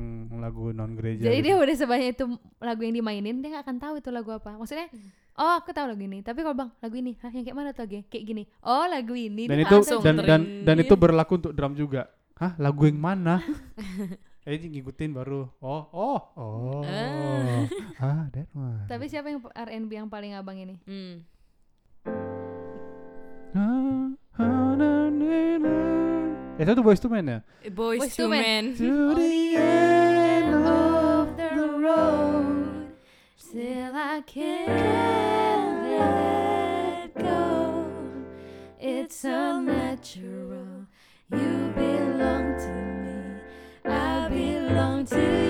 [0.40, 1.28] lagu non gereja.
[1.28, 1.46] Jadi gitu.
[1.50, 2.24] dia udah sebanyak itu
[2.62, 4.56] lagu yang dimainin dia nggak akan tahu itu lagu apa.
[4.56, 4.88] Maksudnya,
[5.38, 6.22] oh aku tahu lagu ini.
[6.22, 8.00] Tapi kalau bang lagu ini, hah yang kayak mana tuh Ge?
[8.06, 8.42] Kayak gini.
[8.64, 9.44] Oh lagu ini.
[9.46, 12.10] dan itu dan dan dan itu berlaku untuk drum juga.
[12.34, 13.38] Hah, lagu yang mana?
[14.44, 15.48] eh ngikutin baru.
[15.62, 16.82] Oh, oh, oh.
[16.82, 17.64] Ah.
[18.04, 18.84] ah, that one.
[18.90, 20.76] Tapi siapa yang R&B yang paling abang ini?
[20.84, 21.22] Hmm.
[23.54, 24.10] Ah,
[24.42, 24.64] ah.
[26.55, 27.38] Itu tuh Boyz II Men ya?
[27.74, 28.38] Boys, Boyz to Men.
[28.38, 28.64] Men.
[28.66, 28.70] ¿eh?
[28.70, 31.50] Eh, to the end of the
[31.82, 32.94] road
[33.34, 34.70] Still I can't
[35.82, 37.90] let go
[38.78, 40.86] It's so natural
[41.34, 43.42] You belong to me
[43.82, 45.43] I belong to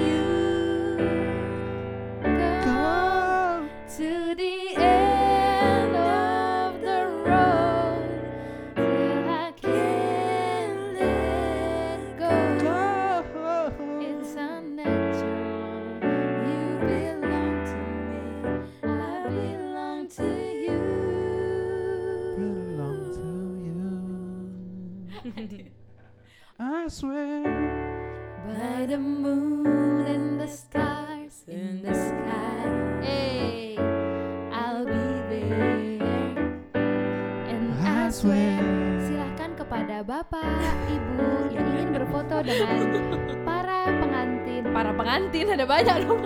[45.74, 46.22] banyak dong.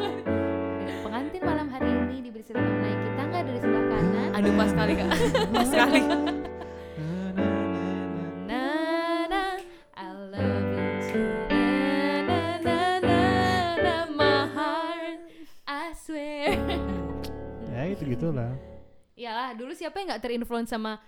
[1.08, 4.30] Pengantin malam hari ini diberi silakan menaiki tangga dari sebelah kanan.
[4.36, 5.08] Aduh pas sekali kak.
[5.56, 6.00] pas sekali.
[8.44, 8.64] Na
[9.24, 9.44] na,
[9.96, 11.32] I love you too.
[12.28, 13.20] Na na na
[13.80, 15.20] na, my heart,
[15.64, 16.52] I swear.
[17.72, 18.52] Ya itu gitulah.
[19.16, 21.00] Iyalah, dulu siapa yang nggak terinfluence sama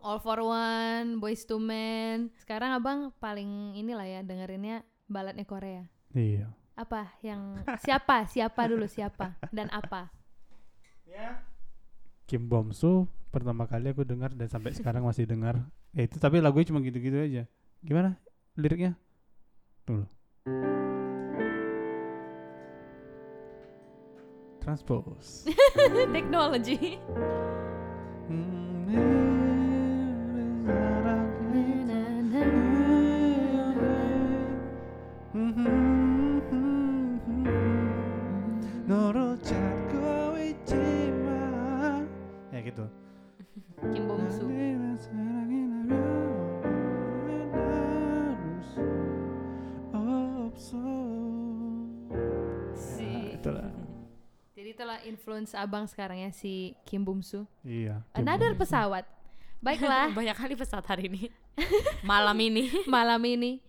[0.00, 2.32] All for One, Boys to Men.
[2.40, 5.84] Sekarang abang paling inilah ya dengerinnya baladnya Korea.
[6.16, 6.61] Iya.
[6.72, 8.24] Apa yang siapa?
[8.24, 10.08] Siapa dulu siapa dan apa?
[12.24, 15.60] Kim Bomsu pertama kali aku dengar dan sampai sekarang masih dengar.
[15.92, 17.44] Ya itu tapi lagunya cuma gitu-gitu aja.
[17.84, 18.16] Gimana
[18.56, 18.96] liriknya?
[19.84, 20.08] Tunggu.
[24.62, 25.50] Transpose.
[26.16, 26.96] Technology.
[55.42, 57.42] Influence abang sekarang ya si Kim Bumsu.
[57.66, 58.06] Iya.
[58.14, 58.62] Kim Another Bumsu.
[58.62, 59.04] pesawat.
[59.58, 61.22] Baiklah, Banyak kali pesawat hari ini.
[62.06, 62.70] Malam ini.
[62.88, 63.60] malam ini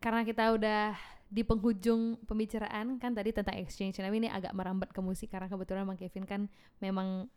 [0.00, 0.96] karena kita udah
[1.28, 4.00] di penghujung pembicaraan kan tadi tentang exchange.
[4.00, 6.48] Tapi ini agak merambat ke musik karena kebetulan Bang Kevin kan
[6.80, 7.28] memang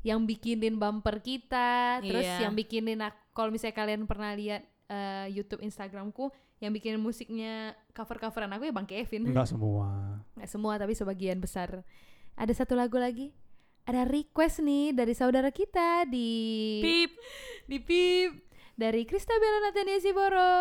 [0.00, 2.48] yang bikinin bumper kita, terus Iya.
[2.48, 3.04] yang bikinin
[3.36, 8.88] kalau misalnya kalian pernah lihat eh, YouTube Instagramku yang bikinin musiknya cover-coveran aku ya Bang
[8.88, 9.28] Kevin.
[9.28, 10.18] Enggak semua.
[10.40, 11.84] Nggak semua tapi sebagian besar.
[12.36, 13.32] Ada satu lagu lagi.
[13.86, 17.12] Ada request nih dari saudara kita di Pip.
[17.64, 18.30] di Pip
[18.74, 20.54] dari Kristabella Natania Siboro.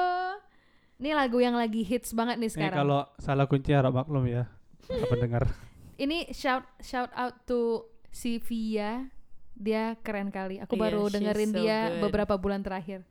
[0.96, 2.78] Ini lagu yang lagi hits banget nih Ini sekarang.
[2.78, 4.48] kalau salah kunci harap maklum ya.
[4.88, 5.44] Apa pendengar?
[5.98, 9.10] Ini shout shout out to si Via.
[9.52, 10.60] Dia keren kali.
[10.60, 12.02] Aku Iya, baru dengerin so dia good.
[12.08, 13.04] beberapa bulan terakhir.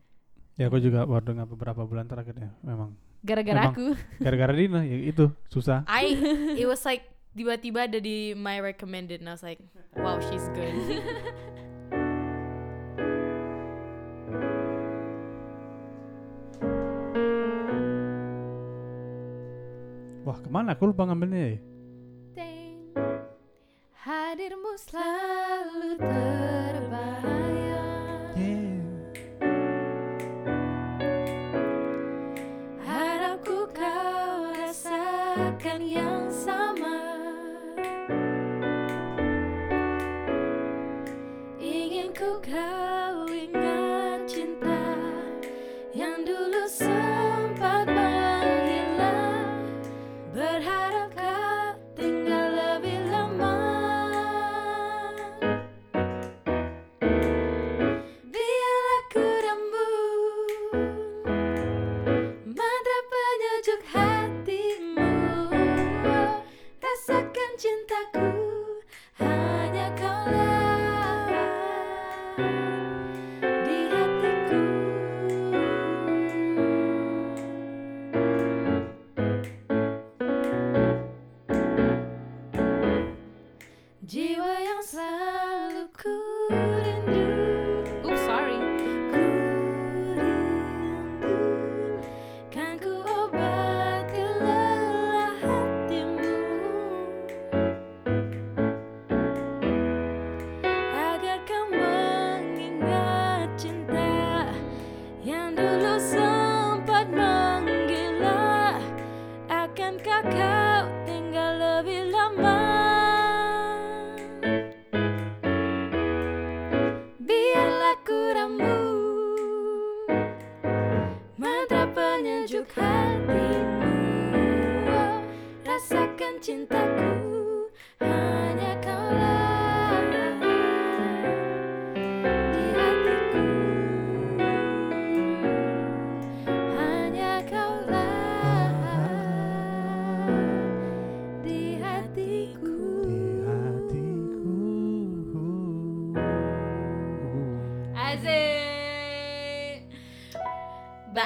[0.54, 2.50] Ya aku juga baru dengar beberapa bulan terakhir ya.
[2.62, 2.94] Memang.
[3.20, 3.96] Gara-gara aku.
[4.20, 5.82] Gara-gara Dina ya itu susah.
[5.84, 6.14] I
[6.54, 7.02] it was like
[7.34, 9.58] tiba-tiba ada di my recommended and I was like,
[9.98, 10.74] wow, she's good.
[20.24, 20.72] Wah ke mana?
[20.72, 21.58] Aku lupa ngambilnya ya.
[24.04, 26.63] Hadirmu selalu terbayang.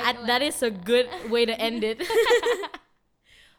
[0.09, 2.00] That that is a good way to end it.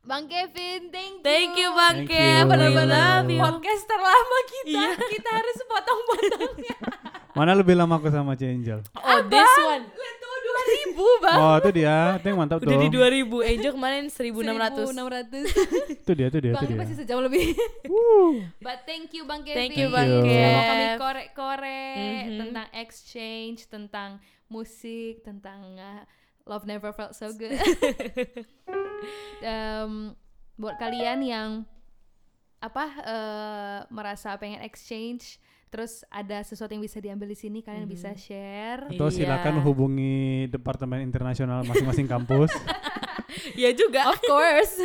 [0.01, 1.23] Bang Kevin, thank you.
[1.23, 2.17] Thank you Bang Thank Kev.
[2.17, 2.41] you.
[2.41, 2.89] We Benar-benar
[3.21, 3.37] love you.
[3.37, 4.69] podcast terlama kita.
[4.71, 4.89] Iya.
[4.97, 6.77] Kita harus potong-potongnya.
[7.37, 8.81] Mana lebih lama aku sama Angel?
[8.95, 9.85] Oh, this one.
[9.85, 10.27] Itu
[10.97, 11.37] 2000, Bang.
[11.37, 13.05] Oh itu dia, itu yang mantap Udah di tuh.
[13.05, 14.97] 2000, Angel kemarin 1600.
[14.97, 15.45] 1600.
[16.01, 16.79] Itu dia, itu dia, Bang itu dia.
[16.81, 17.53] pasti sejam lebih.
[18.57, 19.57] But thank you Bang Kevin.
[19.61, 20.65] Thank you Bang Sudah mau Kev.
[20.65, 22.37] kami korek-korek Mhm.
[22.41, 24.09] tentang exchange, tentang
[24.47, 26.01] musik, tentang uh,
[26.49, 27.53] Love Never Felt So Good.
[29.39, 30.11] Em,
[30.57, 31.49] buat kalian yang
[32.59, 35.39] apa eh, merasa pengen exchange
[35.69, 37.93] terus ada sesuatu yang bisa diambil di sini kalian Mhm.
[37.93, 39.15] bisa share Atau Iya.
[39.23, 42.51] silakan hubungi departemen internasional masing-masing kampus.
[43.53, 44.09] Iya juga.
[44.09, 44.75] Of course.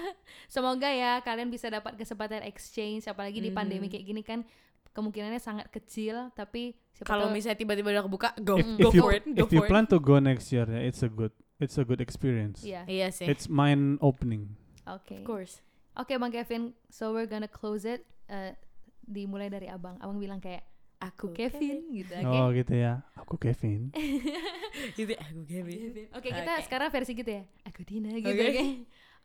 [0.48, 3.56] Semoga ya kalian bisa dapat kesempatan exchange apalagi di Mhm.
[3.58, 4.46] pandemi kayak gini kan
[4.90, 8.94] kemungkinannya sangat kecil tapi siapa Kalau tahu- misalnya tiba-tiba udah kebuka, go, if, go if
[8.94, 9.68] you, for it, go if you it.
[9.68, 12.60] plan to go next year, ya, it's a good, it's a good experience.
[12.60, 12.82] Iya.
[12.84, 13.24] Iya sih.
[13.24, 14.54] It's mind opening.
[14.84, 15.14] Oke.
[15.14, 15.54] Of course.
[15.94, 18.54] Oke Bang Kevin, so we're gonna close it eh,
[19.00, 19.98] dimulai dari Abang.
[19.98, 20.62] Abang bilang kayak
[20.98, 22.34] aku Kevin gitu, oke?
[22.34, 23.02] Oh gitu ya.
[23.16, 23.90] Aku Kevin.
[24.94, 26.06] Gitu aku Kevin.
[26.12, 26.62] Oke, kita Oke.
[26.62, 27.42] sekarang versi gitu ya.
[27.66, 28.46] Aku Dina gitu, Oke.
[28.46, 28.64] oke?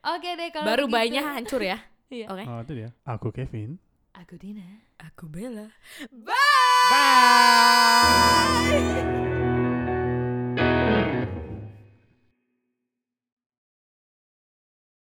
[0.03, 0.95] Oke deh kalau Baru begitu.
[0.97, 1.77] bayinya hancur ya.
[2.09, 2.25] Iya.
[2.29, 2.43] Oke.
[2.43, 2.89] Oh itu dia.
[3.03, 3.77] Aku Kevin.
[4.13, 4.85] Aku Dina.
[5.01, 5.73] Aku Bella.
[6.13, 6.37] Bye.
[6.93, 7.73] Bye.